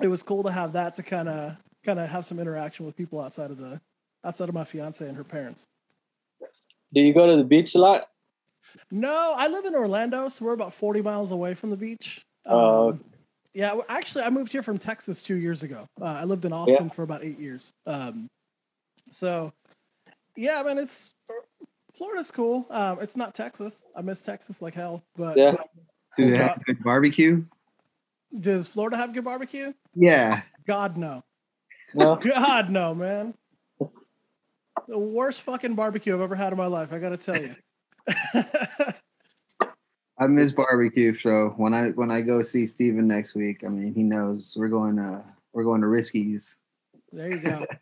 [0.00, 2.96] it was cool to have that to kind of kind of have some interaction with
[2.96, 3.80] people outside of the
[4.24, 5.66] outside of my fiance and her parents.
[6.92, 8.08] Do you go to the beach a lot?
[8.90, 12.22] No, I live in Orlando, so we're about 40 miles away from the beach.
[12.46, 12.90] Oh.
[12.90, 13.04] Um,
[13.54, 15.86] yeah, well, actually, I moved here from Texas two years ago.
[16.00, 17.72] Uh, I lived in Austin for about eight years.
[17.86, 18.28] Um,
[19.10, 19.52] so,
[20.36, 21.14] yeah, man, it's
[21.96, 22.66] Florida's cool.
[22.70, 23.84] Um, it's not Texas.
[23.96, 25.02] I miss Texas like hell.
[25.16, 25.56] But Yeah.
[26.16, 27.44] Do they have good barbecue?
[28.38, 29.72] Does Florida have good barbecue?
[29.94, 30.42] Yeah.
[30.66, 31.22] God no.
[31.94, 32.16] No.
[32.22, 33.34] God no, man.
[34.86, 36.92] The worst fucking barbecue I've ever had in my life.
[36.92, 37.54] I gotta tell you.
[40.20, 43.94] I miss barbecue, so when I when I go see Steven next week, I mean
[43.94, 46.54] he knows we're going uh we're going to Riskies.
[47.12, 47.66] there you go.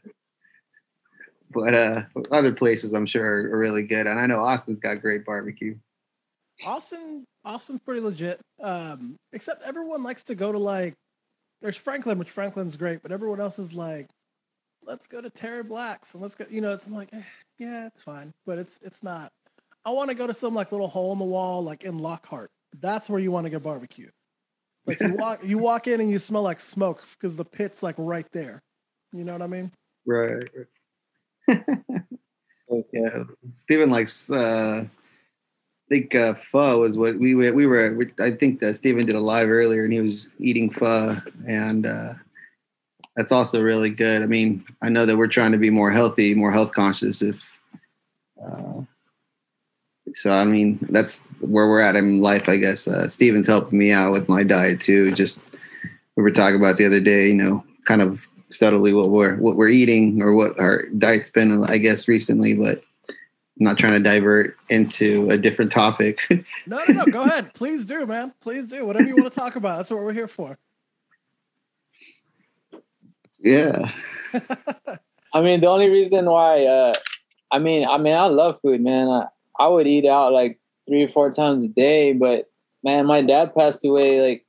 [1.49, 4.07] But uh other places I'm sure are really good.
[4.07, 5.77] And I know Austin's got great barbecue.
[6.67, 8.41] Austin, Austin's pretty legit.
[8.61, 10.95] Um, except everyone likes to go to like,
[11.63, 14.09] there's Franklin, which Franklin's great, but everyone else is like,
[14.85, 16.45] let's go to Terry Black's and let's go.
[16.51, 17.23] You know, it's like, eh,
[17.59, 19.33] yeah, it's fine, but it's it's not.
[19.85, 22.51] I want to go to some like little hole in the wall, like in Lockhart.
[22.79, 24.11] That's where you want to get barbecue.
[24.85, 27.95] Like you walk, you walk in and you smell like smoke because the pit's like
[27.97, 28.63] right there.
[29.13, 29.73] You know what I mean?
[30.05, 30.45] Right.
[32.69, 33.25] Okay.
[33.59, 34.89] Steven likes uh I
[35.89, 37.53] think uh, pho is what we were.
[37.53, 37.95] We were.
[37.95, 41.87] we- I think that Steven did a live earlier, and he was eating pho, and
[41.87, 42.15] uh,
[43.17, 44.23] that's also really good.
[44.23, 47.23] I mean, I know that we're trying to be more healthy, more health conscious.
[47.23, 47.61] If
[48.45, 48.83] uh,
[50.13, 52.87] so, I mean, that's where we're at in life, I guess.
[52.87, 55.13] Uh, Steven's helping me out with my diet too.
[55.13, 55.43] Just
[56.17, 59.57] we were talking about the other day, you know, kind of subtly what we're what
[59.57, 62.83] we're eating or what our diet's been, I guess, recently, but.
[63.59, 66.21] I'm not trying to divert into a different topic.
[66.67, 67.05] No, no, no.
[67.07, 67.55] Go ahead.
[67.55, 68.35] Please do, man.
[68.41, 68.85] Please do.
[68.85, 69.77] Whatever you want to talk about.
[69.79, 70.59] That's what we're here for.
[73.39, 73.93] yeah.
[75.33, 76.93] I mean, the only reason why, uh,
[77.53, 79.09] I mean, I mean, I love food, man.
[79.09, 79.27] I,
[79.59, 82.51] I would eat out like three or four times a day, but
[82.83, 84.47] man, my dad passed away like,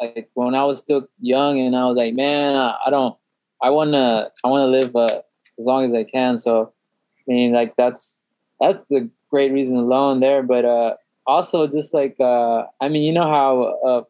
[0.00, 3.16] like when I was still young, and I was like, man, I, I don't,
[3.62, 5.22] I wanna, I wanna live uh,
[5.58, 6.38] as long as I can.
[6.38, 6.72] So,
[7.18, 8.18] I mean, like that's
[8.60, 10.42] that's a great reason alone there.
[10.42, 10.94] But uh,
[11.26, 14.02] also, just like, uh, I mean, you know how, uh,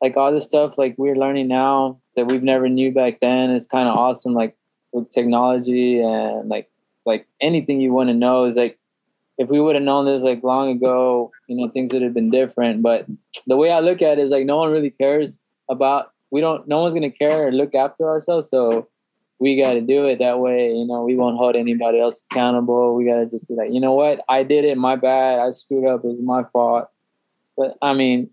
[0.00, 3.66] like all this stuff like we're learning now that we've never knew back then is
[3.66, 4.34] kind of awesome.
[4.34, 4.56] Like
[4.92, 6.68] with technology and like
[7.04, 8.78] like anything you want to know is like
[9.38, 12.30] if we would have known this like long ago, you know, things would have been
[12.30, 12.82] different.
[12.82, 13.06] But
[13.46, 16.66] the way I look at it is like no one really cares about we don't
[16.68, 18.48] no one's gonna care or look after ourselves.
[18.50, 18.88] So
[19.40, 22.96] we gotta do it that way, you know, we won't hold anybody else accountable.
[22.96, 25.84] We gotta just be like, you know what, I did it, my bad, I screwed
[25.84, 26.88] up, it was my fault.
[27.56, 28.30] But I mean,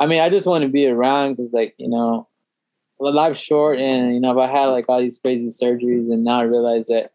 [0.00, 2.28] I mean, I just want to be around because, like, you know,
[3.00, 6.40] life's short, and you know, if I had like all these crazy surgeries, and now
[6.40, 7.12] I realize that,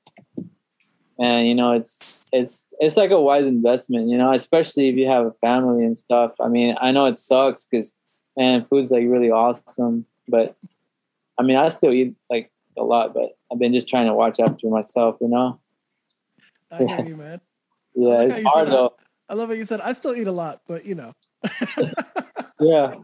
[1.20, 5.08] and you know, it's it's it's like a wise investment, you know, especially if you
[5.08, 6.34] have a family and stuff.
[6.42, 7.96] I mean, I know it sucks because,
[8.38, 10.56] man, food's like really awesome, but
[11.40, 14.40] I mean, I still eat like a lot, but I've been just trying to watch
[14.40, 15.60] after myself, you know.
[16.72, 17.42] I hear you, man.
[17.96, 18.72] Yeah, like it's hard said that.
[18.72, 18.94] though.
[19.30, 19.80] I love what you said.
[19.80, 21.14] I still eat a lot, but you know.
[22.60, 22.96] Yeah,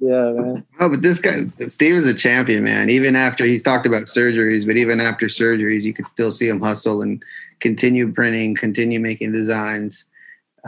[0.00, 0.66] yeah, man.
[0.80, 2.90] Oh, but this guy, Steve is a champion, man.
[2.90, 6.60] Even after he's talked about surgeries, but even after surgeries, you could still see him
[6.60, 7.22] hustle and
[7.60, 10.04] continue printing, continue making designs.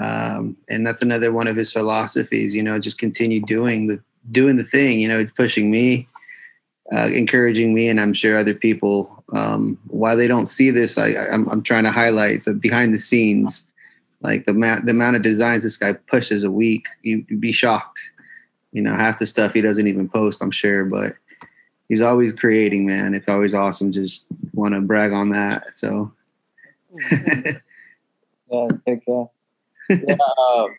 [0.00, 2.54] Um, and that's another one of his philosophies.
[2.54, 5.00] You know, just continue doing the doing the thing.
[5.00, 6.08] You know, it's pushing me,
[6.92, 9.24] uh, encouraging me, and I'm sure other people.
[9.32, 13.00] Um, while they don't see this, I, I'm, I'm trying to highlight the behind the
[13.00, 13.66] scenes,
[14.20, 16.86] like the ma- the amount of designs this guy pushes a week.
[17.02, 18.00] You, you'd be shocked
[18.72, 21.14] you know half the stuff he doesn't even post i'm sure but
[21.88, 26.12] he's always creating man it's always awesome just want to brag on that so
[28.50, 29.26] Yeah, take care.
[29.90, 30.76] yeah, um,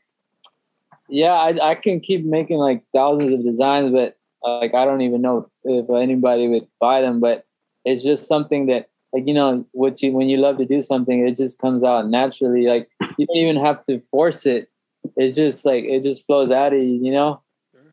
[1.10, 1.34] yeah.
[1.34, 4.17] I, I can keep making like thousands of designs, but
[4.48, 7.46] Like I don't even know if, if anybody would buy them, but
[7.86, 11.28] it's just something that like you know what you when you love to do something,
[11.28, 12.68] it just comes out naturally.
[12.68, 14.70] Like you don't even have to force it.
[15.16, 17.42] It's just like it just flows out of you, you know.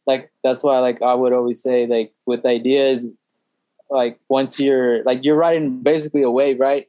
[0.07, 3.13] Like that's why like I would always say like with ideas,
[3.91, 6.89] like once you're like you're riding basically a wave, right?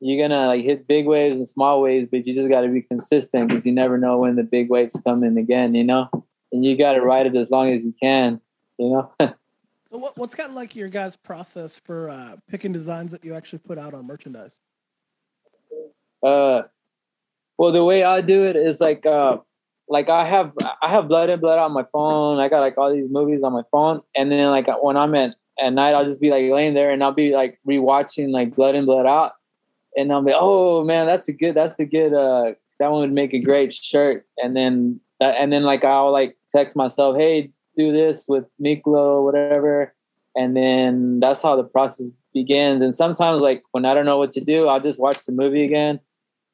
[0.00, 2.82] You're gonna like hit big waves and small waves, but you just got to be
[2.82, 6.08] consistent because you never know when the big waves come in again, you know.
[6.52, 8.40] And you got to ride it as long as you can,
[8.78, 9.12] you know.
[9.88, 13.34] So what, what's kind of like your guys' process for uh, picking designs that you
[13.34, 14.60] actually put out on merchandise?
[16.22, 16.62] uh,
[17.56, 19.38] well, the way I do it is like uh,
[19.88, 22.38] like I have I have blood and blood on my phone.
[22.38, 25.36] I got like all these movies on my phone, and then like when I'm at
[25.58, 28.74] at night, I'll just be like laying there and I'll be like rewatching like Blood
[28.74, 29.32] In Blood Out,
[29.96, 33.12] and I'll be oh man, that's a good that's a good uh that one would
[33.12, 37.52] make a great shirt, and then that and then like I'll like text myself, hey,
[37.76, 39.94] do this with Miklo whatever,
[40.34, 42.82] and then that's how the process begins.
[42.82, 45.64] And sometimes like when I don't know what to do, I'll just watch the movie
[45.64, 46.00] again,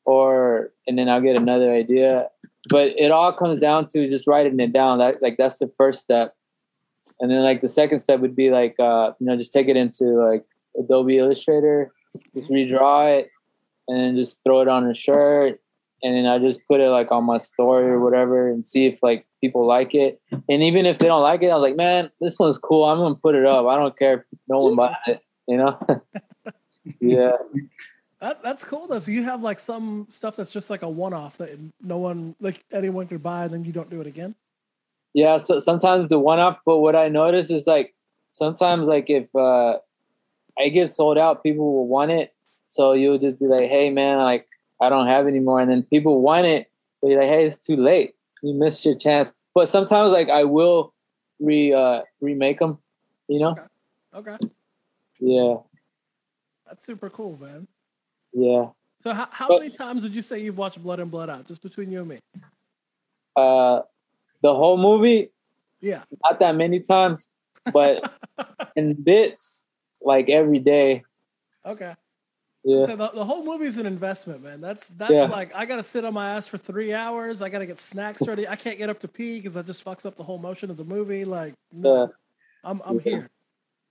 [0.05, 2.29] or and then I'll get another idea
[2.69, 4.99] but it all comes down to just writing it down.
[4.99, 6.35] That like that's the first step,
[7.21, 9.77] and then like the second step would be like uh, you know just take it
[9.77, 10.45] into like
[10.79, 11.93] Adobe Illustrator,
[12.35, 13.31] just redraw it,
[13.89, 15.61] and then just throw it on a shirt,
[16.03, 19.03] and then I just put it like on my story or whatever, and see if
[19.03, 20.21] like people like it.
[20.31, 22.85] And even if they don't like it, I was like, man, this one's cool.
[22.85, 23.67] I'm gonna put it up.
[23.67, 25.21] I don't care if no one buys it.
[25.47, 25.79] You know?
[27.01, 27.33] yeah.
[28.21, 29.01] That, that's cool though.
[29.01, 32.65] So you have like some stuff that's just like a one-off that no one, like
[32.73, 34.35] anyone could buy, and then you don't do it again.
[35.15, 37.95] Yeah, so sometimes the one off, but what I notice is like
[38.31, 39.79] sometimes like if uh
[40.59, 42.35] I get sold out, people will want it.
[42.67, 44.49] So you'll just be like, Hey man, like
[44.83, 46.68] I don't have any more and then people want it,
[47.01, 48.14] but you're like, Hey, it's too late.
[48.42, 49.33] You missed your chance.
[49.55, 50.92] But sometimes like I will
[51.40, 52.79] re uh remake them,
[53.29, 53.57] you know?
[54.14, 54.37] Okay,
[55.21, 55.57] Yeah.
[56.66, 57.66] that's super cool, man.
[58.33, 58.71] Yeah.
[59.01, 61.47] So how, how But- many times would you say you've watched Blood In Blood Out,
[61.47, 62.18] just between you and me?
[63.37, 63.83] Uh
[64.42, 65.31] the whole movie,
[65.81, 66.03] Yeah.
[66.25, 67.31] not that many times,
[67.73, 68.12] but
[68.77, 69.64] in bits,
[70.01, 71.05] like every day.
[71.64, 71.95] Okay.
[72.64, 72.87] Yeah.
[72.87, 74.61] So the, the whole movie's an investment, man.
[74.61, 75.25] That's that's Yeah.
[75.25, 77.42] like I gotta sit on my ass for three hours.
[77.42, 78.46] I gotta get snacks ready.
[78.46, 80.77] I can't get up to pee because that just fucks up the whole motion of
[80.77, 81.25] the movie.
[81.25, 82.07] Like, no, Yeah.
[82.64, 83.29] I'm I'm here.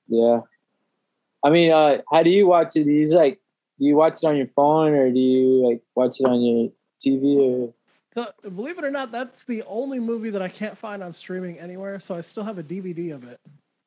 [0.07, 0.41] Yeah.
[1.43, 2.85] I mean, uh, how do you watch it?
[2.85, 3.39] Do you like
[3.79, 6.69] do you watch it on your phone or do you like watch it on your
[7.05, 7.73] TV or
[8.13, 11.59] So believe it or not, that's the only movie that I can't find on streaming
[11.59, 11.99] anywhere.
[11.99, 13.39] So I still have a DVD of it,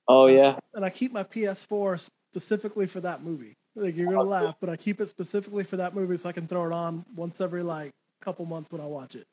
[0.09, 0.59] Oh yeah.
[0.75, 3.57] and I keep my PS4 specifically for that movie.
[3.77, 6.47] Like you're gonna laugh, but I keep it specifically for that movie so I can
[6.47, 9.27] throw it on once every like couple months when I watch it.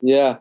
[0.00, 0.38] Yeah.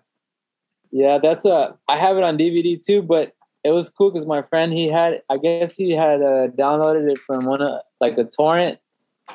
[0.92, 4.42] Yeah, that's a I have it on DVD too, but it was cool because my
[4.42, 8.24] friend he had I guess he had uh, downloaded it from one of like a
[8.24, 8.80] torrent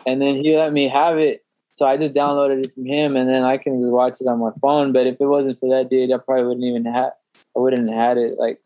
[0.07, 1.45] and then he let me have it.
[1.73, 4.41] So I just downloaded it from him and then I can just watch it on
[4.41, 4.93] my phone.
[4.93, 7.13] But if it wasn't for that dude, I probably wouldn't even have
[7.57, 8.61] I wouldn't have had it like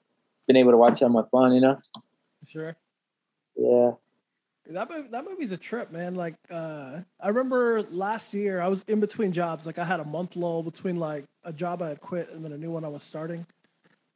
[0.47, 1.79] been able to watch it on my phone, you know?
[2.47, 2.77] Sure.
[3.57, 3.93] Yeah.
[4.71, 6.15] That movie, that movie's a trip, man.
[6.15, 9.67] Like, uh, I remember last year I was in between jobs.
[9.67, 12.53] Like, I had a month lull between like a job I had quit and then
[12.53, 13.45] a new one I was starting.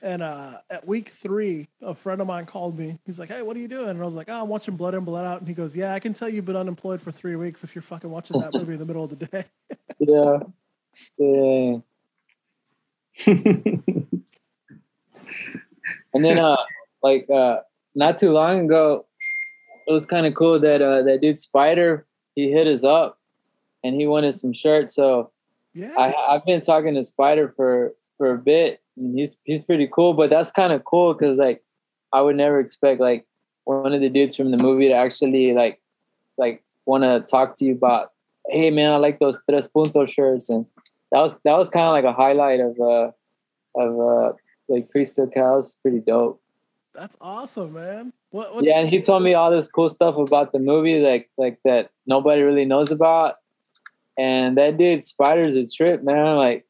[0.02, 2.98] And uh, at week three, a friend of mine called me.
[3.06, 4.94] He's like, "Hey, what are you doing?" And I was like, "Oh, I'm watching Blood
[4.94, 7.35] In, Blood Out." And he goes, "Yeah, I can tell you've been unemployed for three
[7.35, 9.44] weeks if you're fucking watching that movie in the middle of the day."
[9.98, 10.40] Yeah.
[11.18, 11.78] Yeah.
[16.14, 16.56] And then uh
[17.02, 17.59] like uh
[17.94, 19.06] not too long ago,
[19.87, 23.18] it was kind of cool that uh that dude Spider he hit us up
[23.83, 24.94] and he wanted some shirts.
[24.94, 25.31] So
[25.75, 29.88] yeah, I I've been talking to Spider for for a bit and he's he's pretty
[29.92, 31.62] cool, but that's kind of cool because like
[32.12, 33.27] I would never expect like
[33.64, 35.81] one of the dudes from the movie to actually like
[36.38, 38.12] like want to talk to you about
[38.49, 40.66] hey man I like those tres punto shirts and
[41.11, 43.11] that was that was kind of like a highlight of uh
[43.75, 44.33] of uh
[44.68, 46.40] like Cristo Cat's pretty dope.
[46.94, 48.12] that's awesome, man.
[48.37, 48.62] What?
[48.62, 51.91] Yeah, and he told me all this cool stuff about the movie, like like that
[52.07, 53.37] nobody really knows about.
[54.18, 56.37] And that dude Spider's a trip, man.
[56.37, 56.66] Like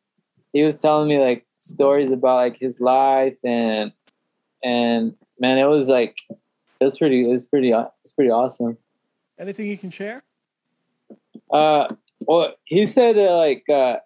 [0.52, 3.90] he was telling me like stories about like his life and
[4.62, 8.78] and man, it was like it was pretty it was pretty aw- it's pretty awesome.
[9.36, 10.22] anything you can share?
[11.50, 11.88] Uh,
[12.20, 13.96] well, he said that like uh,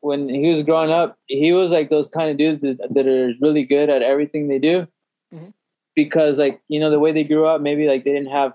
[0.00, 3.32] when he was growing up, he was like those kind of dudes that, that are
[3.40, 4.86] really good at everything they do.
[5.94, 8.52] Because like you know the way they grew up, maybe like they didn't have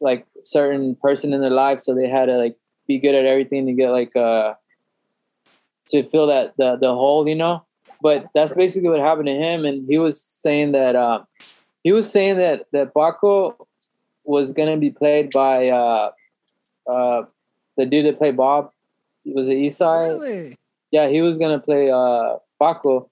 [0.00, 2.56] like certain person in their life, so they had to like
[2.86, 4.54] be good at everything to get like uh
[5.88, 7.64] to fill that the the hole, you know.
[8.02, 9.64] but that's basically what happened to him.
[9.64, 11.22] And he was saying that uh,
[11.84, 13.68] he was saying that that Paco
[14.24, 16.10] was gonna be played by uh,
[16.90, 17.22] uh,
[17.76, 18.70] the dude that played Bob.
[19.24, 20.20] Was it Esai?
[20.20, 20.58] Really?
[20.90, 23.08] Yeah, he was gonna play uh, Paco,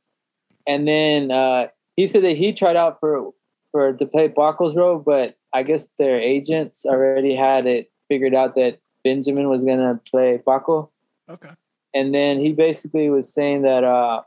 [0.66, 3.30] and then uh, he said that he tried out for
[3.72, 8.54] for to play Paco's role, but I guess their agents already had it figured out
[8.56, 10.90] that Benjamin was gonna play Paco
[11.28, 11.50] Okay.
[11.94, 14.22] and then he basically was saying that uh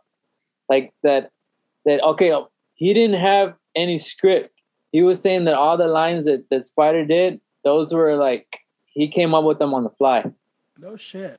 [0.69, 1.31] like that
[1.85, 2.33] that okay
[2.75, 4.61] he didn't have any script.
[4.91, 9.07] He was saying that all the lines that that spider did those were like he
[9.07, 10.31] came up with them on the fly.
[10.77, 11.37] No shit.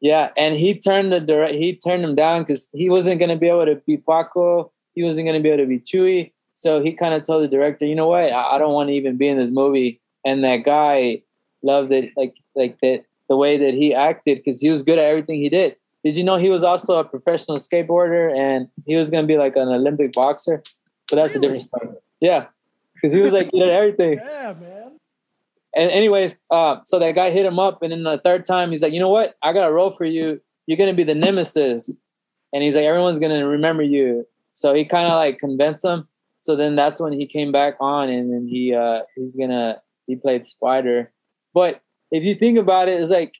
[0.00, 3.36] yeah and he turned the direct he turned them down because he wasn't going to
[3.36, 6.82] be able to be paco he wasn't going to be able to be chewy so
[6.82, 9.16] he kind of told the director you know what i, I don't want to even
[9.16, 11.22] be in this movie and that guy
[11.62, 15.04] loved it like like that the way that he acted because he was good at
[15.04, 19.10] everything he did did you know he was also a professional skateboarder and he was
[19.10, 20.62] going to be like an olympic boxer
[21.08, 22.46] but that's a different story yeah
[22.94, 24.92] because he was like good at everything Yeah, man.
[25.76, 28.82] and anyways, uh, so that guy hit him up, and then the third time he's
[28.82, 29.36] like, you know what?
[29.42, 30.40] I got a role for you.
[30.66, 31.98] You're gonna be the nemesis,
[32.52, 34.26] and he's like, everyone's gonna remember you.
[34.52, 36.08] So he kind of like convinced him.
[36.40, 40.16] So then that's when he came back on, and then he uh, he's gonna he
[40.16, 41.12] played Spider.
[41.52, 43.34] But if you think about it, it's like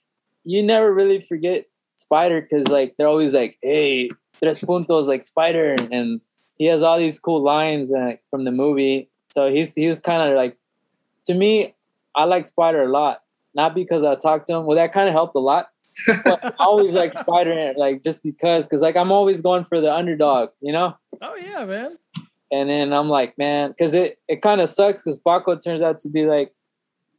[0.45, 5.77] you never really forget Spider because like they're always like, hey, tres puntos like Spider,
[5.93, 6.21] and
[6.57, 9.09] he has all these cool lines uh, from the movie.
[9.31, 10.57] So he's he was kind of like
[11.29, 11.75] to me,
[12.15, 13.23] I like Spider a lot.
[13.55, 14.67] Not because I talked to him.
[14.67, 15.71] Well, that kind of helped a lot.
[16.25, 19.93] But I always like Spider, like just because, because like I'm always going for the
[19.95, 20.97] underdog, you know.
[21.23, 21.99] Oh yeah, man.
[22.51, 25.99] And then I'm like, man, because it it kind of sucks because Paco turns out
[26.01, 26.53] to be like,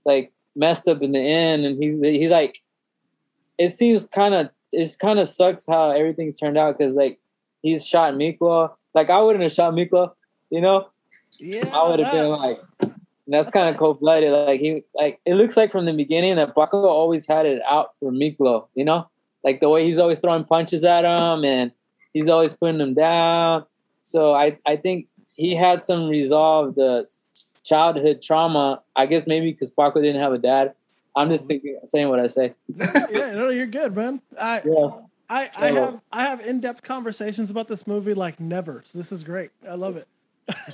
[0.06, 2.62] like messed up in the end, and he he like,
[3.58, 7.20] it seems kind of it kind of sucks how everything turned out because like
[7.62, 8.72] he's shot Miklo.
[8.94, 10.12] Like I wouldn't have shot Miklo,
[10.50, 10.88] you know.
[11.38, 11.70] Yeah.
[11.72, 12.60] I would have been like,
[13.28, 14.32] that's kind of cold blooded.
[14.32, 17.94] Like he, like it looks like from the beginning that Paco always had it out
[18.00, 18.68] for Miklo.
[18.76, 19.10] You know,
[19.44, 21.72] like the way he's always throwing punches at him and
[22.14, 23.66] he's always putting him down.
[24.02, 25.08] So I, I think
[25.40, 27.04] he had some resolved uh,
[27.64, 28.82] childhood trauma.
[28.96, 30.74] I guess maybe because Paco didn't have a dad.
[31.16, 32.54] I'm just thinking, saying what I say.
[32.78, 34.22] yeah, no, you're good, man.
[34.40, 35.02] I Yes.
[35.30, 38.84] I, I have I have in depth conversations about this movie like never.
[38.86, 39.52] So this is great.
[39.68, 40.08] I love it.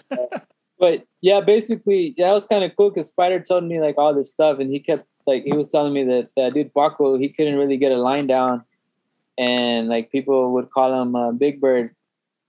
[0.79, 4.15] but yeah, basically yeah, that was kind of cool because Spider told me like all
[4.15, 7.29] this stuff, and he kept like he was telling me that that dude Paco he
[7.29, 8.63] couldn't really get a line down,
[9.37, 11.93] and like people would call him uh, Big Bird,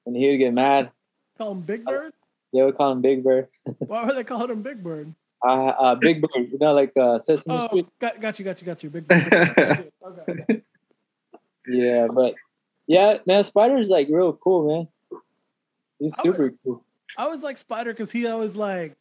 [0.06, 0.92] and he would get mad.
[1.38, 2.12] Call him Big Bird.
[2.52, 3.48] They would call him Big Bird,
[3.86, 5.12] Why were they calling him Big Bird?
[5.46, 7.86] uh, uh, Big Bird, you know, like uh, Sesame Oh, Street.
[8.00, 8.90] got, got you, got you, got you.
[8.90, 9.90] Big Bird.
[10.06, 10.62] okay.
[11.68, 12.34] Yeah, but
[12.86, 15.20] yeah, man, Spider's like real cool, man.
[15.98, 16.84] He's super cool.
[17.16, 18.94] I was like Spider because he always like,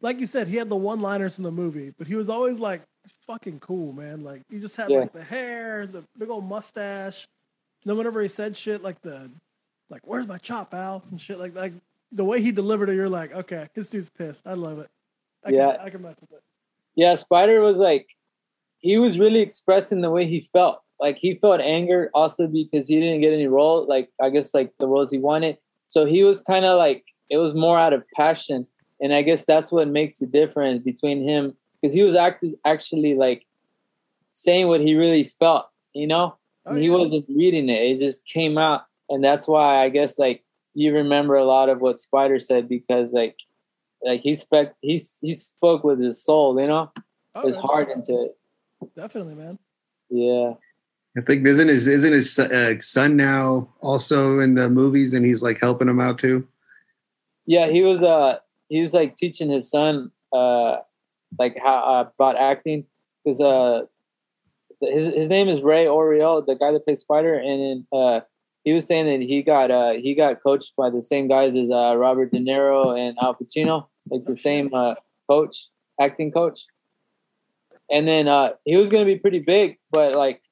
[0.00, 2.82] like you said, he had the one-liners in the movie, but he was always like
[3.26, 4.22] fucking cool, man.
[4.22, 4.98] Like he just had Yeah.
[5.00, 7.26] like the hair, the big old mustache.
[7.82, 9.30] And Then whenever he said shit like the,
[9.90, 11.72] like "Where's my chop, Al?" and shit like like
[12.12, 14.46] the way he delivered it, you're like, okay, this dude's pissed.
[14.46, 14.88] I love it.
[15.44, 15.72] I Yeah.
[15.76, 16.42] can, I can mess with it.
[16.94, 18.08] Yeah, Spider was like,
[18.78, 20.82] he was really expressing the way he felt.
[21.00, 24.72] Like he felt anger also because he didn't get any role, like I guess like
[24.78, 25.58] the roles he wanted.
[25.88, 28.66] So he was kind of like it was more out of passion,
[29.00, 33.14] and I guess that's what makes the difference between him because he was act- actually
[33.14, 33.46] like
[34.32, 36.36] saying what he really felt, you know.
[36.64, 40.42] Oh, he wasn't reading it; it just came out, and that's why I guess like
[40.74, 43.36] you remember a lot of what Spider said because like
[44.04, 46.92] like he spec he he spoke with his soul, you know
[47.34, 48.38] Oh, his yeah, heart into it.
[48.94, 49.58] Definitely, man.
[50.08, 50.54] Yeah.
[51.18, 55.24] I think isn't his isn't his son- uh, son now also in the movies, and
[55.24, 56.46] he's like helping him out too.
[57.46, 58.38] Yeah, he was uh
[58.68, 60.78] he was like teaching his son uh
[61.38, 62.84] like how uh, about acting
[63.24, 63.82] because uh
[64.80, 68.20] his his name is Ray Oriel, the guy that plays Spider, and uh
[68.66, 71.70] he was saying that he got uh he got coached by the same guys as
[71.70, 74.96] uh Robert De Niro and Al Pacino, like the same uh
[75.30, 75.68] coach,
[76.00, 76.66] acting coach.
[77.88, 80.42] And then uh he was gonna be pretty big, but like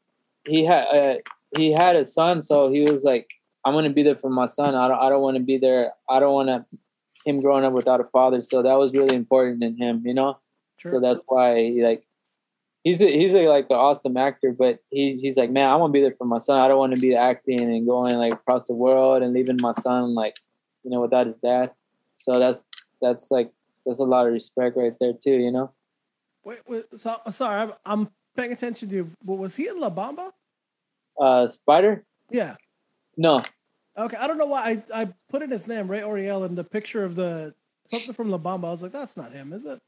[0.47, 1.17] he had uh,
[1.59, 3.29] he had a son, so he was like,
[3.65, 4.77] I'm gonna be there for my son.
[4.77, 5.93] I don't I don't want to be there.
[6.09, 6.65] I don't want to
[7.25, 8.43] him growing up without a father.
[8.43, 10.39] So that was really important in him, you know.
[10.81, 12.05] So that's why he like
[12.85, 15.91] he's a, he's a, like an awesome actor, but he he's like, man, I want
[15.91, 16.61] to be there for my son.
[16.61, 19.73] I don't want to be acting and going like across the world and leaving my
[19.73, 20.37] son like
[20.85, 21.73] you know without his dad.
[22.17, 22.65] So that's
[23.03, 23.51] that's like
[23.85, 25.73] that's a lot of respect right there too, you know.
[26.45, 29.11] Wait, wait so, sorry, I'm, I'm paying attention to you.
[29.25, 30.31] But was he in La Bamba?
[31.19, 32.05] Uh, Spider?
[32.31, 32.57] Yeah.
[33.17, 33.43] No,
[33.97, 36.65] Okay, I don't know why I, I put in his name, Ray Oriel, in the
[36.65, 37.55] picture of the
[37.87, 38.67] something from La Bamba.
[38.67, 39.81] I was like, that's not him, is it?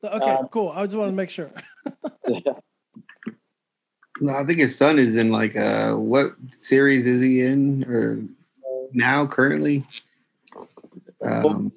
[0.00, 0.72] So, okay, Um, cool.
[0.74, 1.50] I just want to make sure.
[2.28, 2.52] Yeah.
[4.20, 8.22] No, I think his son is in like uh what series is he in or
[8.92, 9.86] now currently?
[10.54, 11.72] What Um, was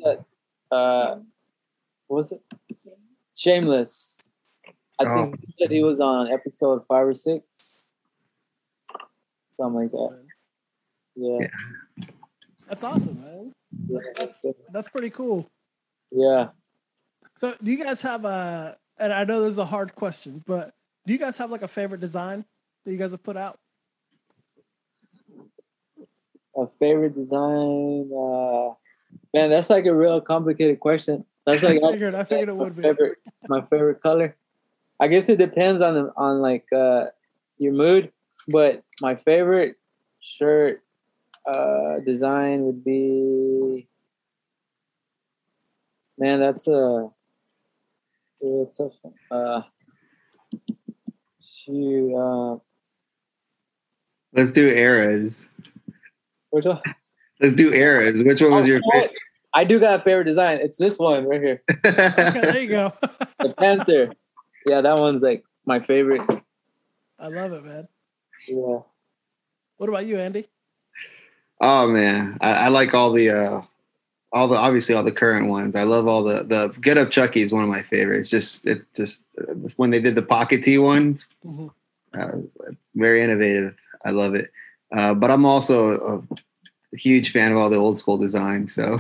[0.70, 0.76] that?
[0.76, 1.20] Uh,
[2.08, 2.42] what was it?
[3.36, 4.30] Shameless.
[5.00, 5.16] I Oh.
[5.32, 7.74] think he said he was on episode five or six,
[9.58, 10.20] something like that.
[11.16, 11.48] Yeah,
[12.70, 13.54] That's awesome, man.
[14.18, 15.50] That's that's pretty cool.
[16.12, 16.50] yeah.
[17.38, 18.78] So, do you guys have a?
[19.00, 20.74] And I know this is a hard question, but
[21.06, 22.44] do you guys have like a favorite design
[22.84, 23.58] that you guys have put out?
[26.58, 28.12] A favorite design?
[28.14, 28.74] Uh,
[29.34, 31.24] man, that's like a real complicated question.
[31.46, 32.14] That's like I figured.
[32.14, 32.82] I figured it would be.
[32.82, 34.36] favorite, my favorite color.
[35.00, 37.06] I guess it depends on the, on like uh,
[37.58, 38.12] your mood,
[38.50, 39.78] but my favorite
[40.20, 40.84] shirt
[41.46, 43.88] uh, design would be.
[46.18, 47.10] Man, that's a
[48.42, 48.92] yeah, tough.
[49.02, 49.14] one.
[49.32, 49.62] Uh,
[51.42, 52.58] shoot, uh,
[54.34, 55.46] let's do eras.
[56.50, 56.82] which one?
[57.40, 58.22] Let's do eras.
[58.24, 59.12] Which one was Oh, your favorite?
[59.54, 60.60] I do got a favorite design.
[60.62, 62.94] It's this one right here, Okay, there you go.
[63.40, 64.12] the Panther.
[64.66, 66.22] Yeah, that one's like my favorite.
[67.18, 67.88] I love it, man.
[68.48, 68.80] Yeah.
[69.78, 70.48] What about you, Andy?
[71.62, 73.62] oh man, I, I like all the uh
[74.32, 75.76] all the obviously all the current ones.
[75.76, 78.30] I love all the the Get Up Chucky is one of my favorites.
[78.30, 81.72] Just it just uh, when they did the pocket tee ones, Mhm.
[82.18, 83.76] uh, uh, very innovative.
[84.06, 84.52] I love it.
[84.92, 86.26] Uh, but I'm also
[86.94, 88.74] a huge fan of all the old school designs.
[88.74, 89.00] So,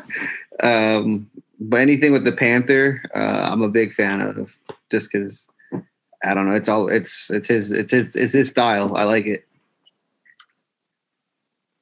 [0.62, 1.30] um,
[1.60, 4.56] but anything with the Panther, uh, I'm a big fan of.
[4.90, 5.48] Just because
[6.24, 8.96] I don't know, it's all it's it's his it's his it's his style.
[8.96, 9.46] I like it.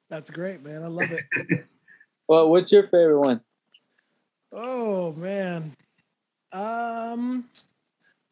[0.09, 0.83] That's great, man.
[0.83, 1.65] I love it.
[2.33, 3.41] Well, what's your favorite one?
[4.51, 5.75] Oh man.
[6.51, 7.47] Um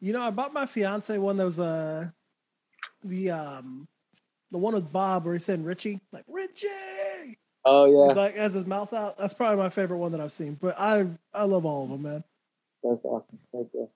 [0.00, 2.08] you know, I bought my fiance one that was uh
[3.04, 3.86] the um
[4.50, 7.38] the one with Bob where he said Ritchie, like Ritchie.
[7.64, 9.18] Oh yeah, Like has his mouth out.
[9.18, 10.58] That's probably my favorite one that I've seen.
[10.60, 12.24] But I I love all of them, man.
[12.82, 13.38] that's awesome.
[13.52, 13.86] Right there.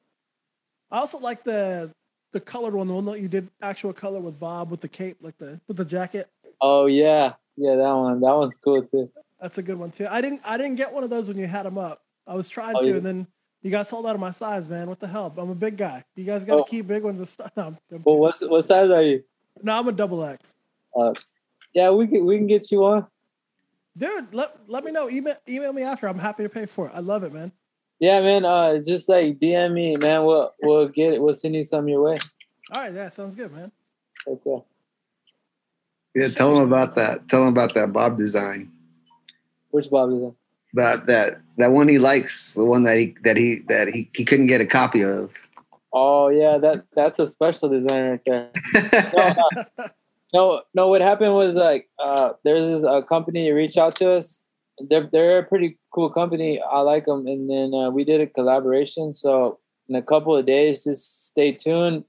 [0.92, 1.90] I also like the
[2.30, 5.16] the colored one, the one that you did actual color with Bob with the cape,
[5.20, 6.28] like the with the jacket.
[6.61, 8.20] Oh yeah, yeah, that one.
[8.20, 9.11] That one's cool too.
[9.41, 10.07] That's a good one too.
[10.09, 12.03] I didn't I didn't get one of those when you had them up.
[12.26, 12.95] I was trying Oh, to, yeah.
[12.97, 13.26] and then
[13.62, 14.89] you guys sold out of my size, man.
[14.89, 15.32] What the hell?
[15.37, 16.05] I'm a big guy.
[16.14, 16.64] You guys got to Oh.
[16.64, 17.51] keep big ones and stuff.
[17.57, 19.22] No, I'm- I'm Well, what's what size are you?
[19.62, 20.55] No, I'm a double X.
[20.95, 21.12] Uh,
[21.74, 23.07] yeah, we can we can get you on.
[23.97, 25.09] Dude, let, let me know.
[25.11, 26.07] Email email me after.
[26.07, 26.93] I'm happy to pay for it.
[26.95, 27.53] I love it, man.
[27.99, 28.45] Yeah, man.
[28.45, 30.24] Uh, just like DM me, man.
[30.24, 31.22] We'll we'll get it.
[31.22, 32.18] We'll send you some your way.
[32.74, 33.72] All right, yeah, sounds good, man.
[34.26, 34.62] Okay.
[36.14, 37.28] Yeah, tell them about that.
[37.28, 38.72] Tell them about that Bob design.
[39.77, 40.35] Which Bob is that?
[40.72, 44.24] About that that one he likes, the one that he that he that he, he
[44.24, 45.31] couldn't get a copy of.
[45.93, 48.51] Oh yeah, that that's a special design right there.
[49.14, 49.85] No, no,
[50.33, 54.45] no, no, what happened was like uh, there's this uh, company reached out to us.
[54.79, 56.59] They're they're a pretty cool company.
[56.62, 59.12] I like them, and then uh, we did a collaboration.
[59.12, 59.59] So
[59.91, 62.07] in a couple of days, just stay tuned.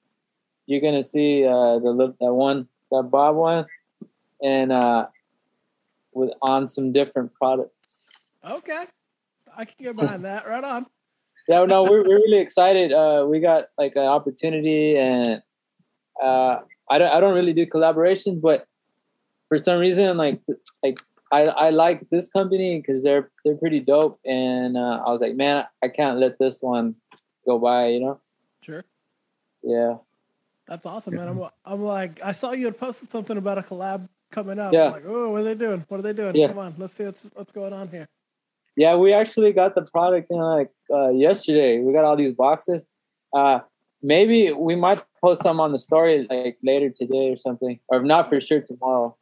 [0.68, 3.66] You're gonna see uh, the that one that Bob one,
[4.42, 5.08] and uh,
[6.18, 8.10] with on some different products.
[8.48, 8.86] Okay,
[9.56, 10.48] I can get behind that.
[10.48, 10.86] Right on.
[11.50, 12.92] Yeah, no, we're we're really excited.
[12.92, 15.42] Uh, we got like an opportunity, and
[16.22, 16.58] uh,
[16.90, 18.68] I don't I don't really do collaborations, but
[19.48, 20.42] for some reason, like
[20.84, 21.00] like
[21.32, 25.38] I I like this company because they're they're pretty dope, and uh, I was like,
[25.38, 26.96] man, I can't let this one
[27.48, 28.20] go by, you know?
[28.62, 28.84] Sure.
[29.64, 29.96] Yeah,
[30.68, 31.30] That's awesome, man.
[31.30, 34.74] I'm, I'm like, I saw you had posted something about a collab coming up.
[34.74, 34.86] Yeah.
[34.88, 35.86] I'm like, oh, what are they doing?
[35.88, 36.36] What are they doing?
[36.36, 36.48] Yeah.
[36.50, 38.08] Come on, let's see what's what's going on here.
[38.76, 38.96] yeah.
[38.96, 41.80] We actually got the product in like uh, yesterday.
[41.80, 42.88] We got all these boxes.
[43.34, 43.60] Uh,
[44.02, 48.04] maybe we might post some on the story like later today or something, or if
[48.04, 49.16] not for sure tomorrow.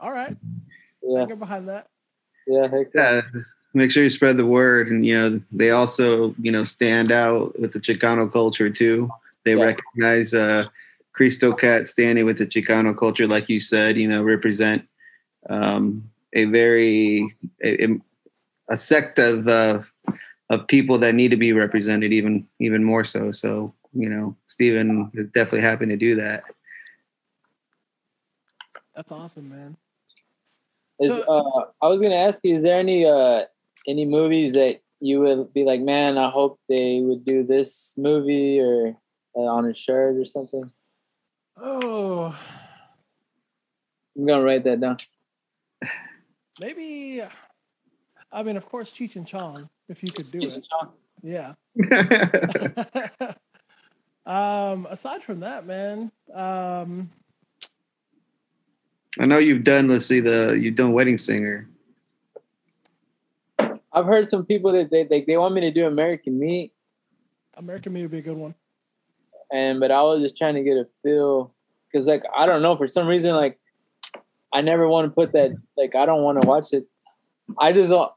[0.00, 0.36] All right,
[1.02, 1.86] Yeah, can get behind that.
[2.46, 3.22] yeah, heck yeah.
[3.34, 3.40] yeah,
[3.72, 7.58] make sure you spread the word, and you know they also you know stand out
[7.58, 9.08] with the Chicano culture too.
[9.44, 9.64] They Yeah.
[9.64, 10.66] recognize uh,
[11.14, 13.96] Cristo Cat standing with the Chicano culture, like you said.
[13.96, 14.86] You know, represent
[15.48, 17.34] um, a very
[17.64, 17.88] a,
[18.68, 19.80] a sect of uh,
[20.50, 23.30] of people that need to be represented, even even more so.
[23.30, 26.42] So you know, Steven is definitely happy to do that.
[28.94, 29.76] That's awesome, man.
[31.00, 33.42] Is uh, I was gonna ask you, is there any uh
[33.86, 38.60] any movies that you would be like, man, I hope they would do this movie
[38.60, 38.96] or
[39.36, 40.70] uh, on a shirt or something?
[41.56, 42.36] Oh,
[44.16, 44.96] I'm gonna write that down.
[46.60, 47.22] maybe.
[48.32, 50.68] I mean, of course, Cheech and Chong, if you could do Cheech and it.
[50.68, 50.92] Chong.
[51.22, 51.54] Yeah.
[54.26, 57.10] um, aside from that, man, um,
[59.18, 59.88] I know you've done.
[59.88, 61.68] Let's see the you've done Wedding Singer.
[63.92, 66.72] I've heard some people that they, they they want me to do American Me,
[67.56, 68.54] American Me would be a good one.
[69.54, 71.54] And but I was just trying to get a feel
[71.86, 73.58] because like I don't know for some reason like
[74.52, 76.84] I never want to put that like I don't want to watch it.
[77.58, 78.12] I just don't.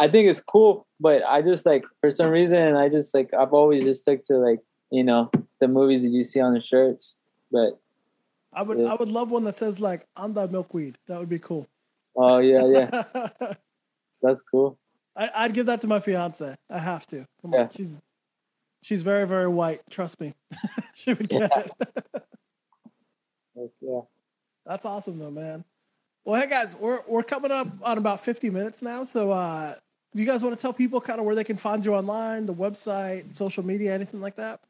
[0.00, 3.52] I think it's cool, but I just like for some reason I just like I've
[3.52, 4.60] always just stuck to like
[4.90, 7.16] you know the movies that you see on the shirts.
[7.50, 7.78] But
[8.52, 8.92] I would, Yeah.
[8.92, 11.66] I would love one that says like "Anda milkweed." That would be cool.
[12.16, 13.54] oh yeah, yeah,
[14.22, 14.78] that's cool.
[15.16, 16.56] I, I'd give that to my fiance.
[16.70, 17.26] I have to.
[17.42, 17.68] Come on, Yeah.
[17.74, 17.96] she's
[18.88, 19.82] she's very, very white.
[19.90, 20.34] Trust me,
[20.94, 21.92] she would get it.
[23.80, 24.00] Yeah.
[24.64, 25.64] That's awesome though, man.
[26.24, 29.04] Well, hey guys, we're we're coming up on about 50 minutes now.
[29.04, 29.74] So uh
[30.14, 32.46] do you guys want to tell people kind of where they can find you online,
[32.46, 34.60] the website, social media, anything like that?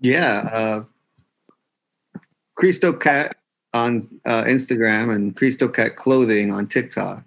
[0.00, 0.84] Yeah, uh,
[2.54, 3.36] Cristo Cat
[3.72, 7.24] on uh, Instagram and Cristo Cat Clothing on TikTok.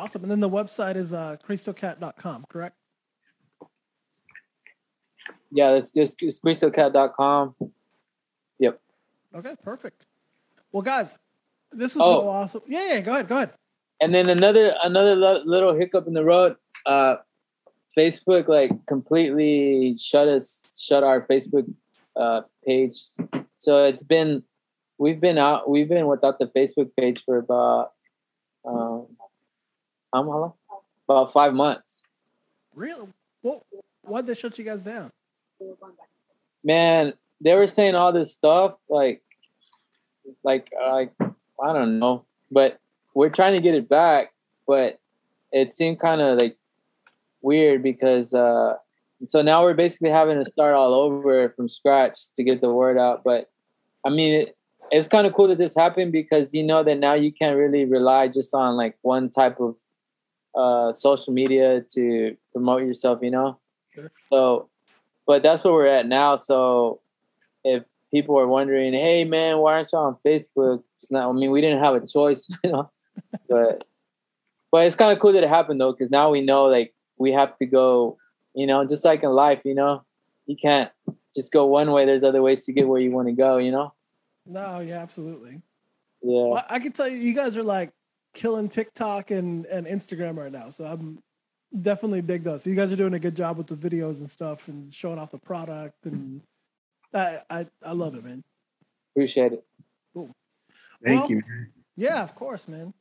[0.00, 0.22] Awesome.
[0.22, 2.74] And then the website is uh cristocat.com, correct?
[5.52, 6.22] Yeah, it's just
[8.58, 8.80] yep
[9.34, 10.06] Okay, perfect.
[10.72, 11.18] Well, guys,
[11.70, 12.20] this was Oh.
[12.22, 12.62] so awesome.
[12.66, 13.50] Yeah, yeah, go ahead, go ahead.
[14.00, 16.56] And then another another little hiccup in the road.
[16.86, 17.16] Uh,
[17.94, 21.70] Facebook like completely shut us shut our Facebook
[22.16, 22.94] uh, page.
[23.58, 24.44] So it's been
[24.96, 27.92] we've been out we've been without the Facebook page for about
[28.64, 29.06] um
[30.12, 30.52] how long?
[31.08, 32.02] About five months.
[32.74, 33.08] Really?
[33.42, 33.64] Well,
[34.02, 35.10] why'd they shut you guys down?
[36.62, 39.22] Man, they were saying all this stuff like
[40.44, 42.78] like like I don't know, but
[43.14, 44.32] we're trying to get it back,
[44.66, 45.00] but
[45.52, 46.56] it seemed kind of like
[47.42, 48.74] weird because uh
[49.26, 52.98] so now we're basically having to start all over from scratch to get the word
[52.98, 53.50] out, but
[54.04, 54.56] I mean it,
[54.90, 57.84] it's kind of cool that this happened because you know that now you can't really
[57.84, 59.76] rely just on like one type of
[60.54, 63.58] uh social media to promote yourself, you know?
[63.94, 64.10] Sure.
[64.28, 64.68] So
[65.26, 66.34] but that's where we're at now.
[66.36, 67.00] So
[67.62, 70.82] if people are wondering, hey man, why aren't you on Facebook?
[70.96, 71.28] It's not.
[71.28, 72.90] I mean, we didn't have a choice, you know.
[73.48, 73.84] but
[74.72, 77.32] but it's kind of cool that it happened though, because now we know like we
[77.32, 78.18] have to go.
[78.54, 80.04] You know, just like in life, you know,
[80.46, 80.90] you can't
[81.32, 82.04] just go one way.
[82.04, 83.58] There's other ways to get where you want to go.
[83.58, 83.94] You know.
[84.44, 85.62] No, yeah, absolutely.
[86.22, 86.46] Yeah.
[86.46, 87.92] Well, I can tell you, you guys are like
[88.34, 90.70] killing TikTok and, and Instagram right now.
[90.70, 91.18] So I'm
[91.82, 92.64] definitely dig those.
[92.64, 95.18] So you guys are doing a good job with the videos and stuff and showing
[95.18, 95.94] off the product.
[96.04, 96.42] And
[97.14, 98.42] I, I, I love it, man.
[99.14, 99.64] Appreciate it.
[100.14, 100.30] Cool.
[101.04, 101.36] Thank Well- you.
[101.36, 101.70] man.
[101.96, 102.94] Yeah, of course, man.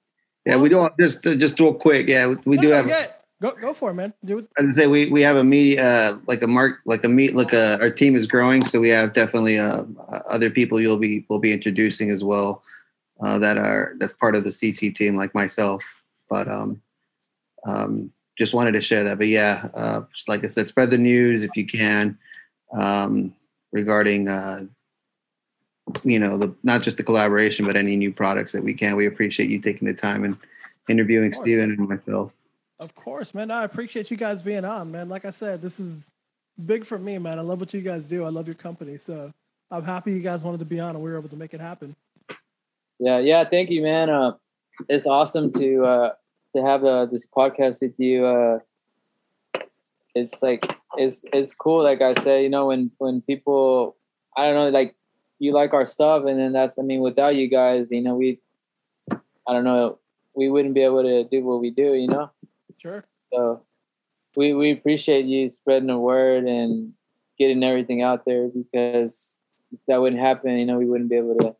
[0.45, 2.09] Yeah, we don't just uh, just real quick.
[2.09, 2.87] Yeah, we- we do have.
[2.87, 3.07] yeah,
[3.41, 4.13] go, go for it, man.
[4.25, 4.47] Do it.
[4.57, 7.35] As I say, we we have a media uh, like a mark like a meet
[7.35, 10.97] like a our team is growing, so we have definitely uh, uh, other people you'll
[10.97, 12.63] be will be introducing as well
[13.21, 15.83] uh, that are that's part of the CC team like myself.
[16.29, 16.81] But um,
[17.65, 19.17] um, just wanted to share that.
[19.17, 22.17] But yeah, uh, like I said, spread the news if you can
[22.73, 23.33] um,
[23.71, 24.61] regarding uh,
[26.03, 28.95] you know the not just the collaboration but any new products that we can.
[28.95, 30.37] We appreciate you taking the time and
[30.87, 31.33] interviewing.
[31.33, 32.31] Steven and myself.
[32.79, 33.51] Of course, man.
[33.51, 35.09] I appreciate you guys being on, man.
[35.09, 36.13] Like I said, this is
[36.65, 37.37] big for me, man.
[37.37, 38.23] I love what you guys do.
[38.23, 38.97] I love your company.
[38.97, 39.33] So
[39.69, 41.59] I'm happy you guys wanted to be on and we were able to make it
[41.59, 41.95] happen.
[42.99, 43.43] Yeah, yeah.
[43.45, 44.09] Thank you, man.
[44.09, 44.33] Uh,
[44.87, 46.09] it's awesome to uh,
[46.53, 48.25] to have uh, this podcast with you.
[48.25, 48.59] Uh,
[50.15, 51.83] it's like it's it's cool.
[51.83, 53.95] Like I said, you know, when when people,
[54.35, 54.95] I don't know, like
[55.39, 58.39] you like our stuff, and then that's, I mean, without you guys, you know, we,
[59.11, 59.99] I don't know,
[60.35, 62.29] we wouldn't be able to do what we do, you know.
[62.81, 63.05] Sure.
[63.31, 63.61] So
[64.35, 66.93] we we appreciate you spreading the word and
[67.37, 69.39] getting everything out there because
[69.71, 71.55] if that wouldn't happen, you know, we wouldn't be able to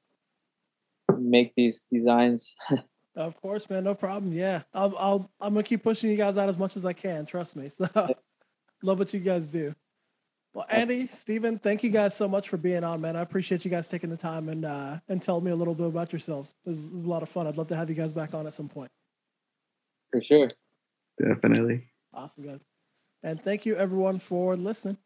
[1.20, 2.53] make these designs.
[3.15, 3.84] Of course, man.
[3.84, 4.32] No problem.
[4.32, 4.61] Yeah.
[4.74, 7.26] I'll, I'll, I'm going to keep pushing you guys out as much as I can.
[7.26, 7.70] Trust me.
[7.80, 8.15] So
[8.82, 9.76] love what you guys do.
[10.53, 13.17] Well, Andy, Steven, thank you guys so much for being on, man.
[13.17, 15.88] I appreciate you guys taking the time and, uh, and telling me a little bit
[15.88, 16.55] about yourselves.
[16.65, 17.45] It was, it was a lot of fun.
[17.45, 18.89] I'd love to have you guys back on at some point.
[20.11, 20.49] For sure.
[21.22, 21.89] Definitely.
[22.13, 22.61] Awesome, guys.
[23.22, 24.97] And thank you, everyone, for listening.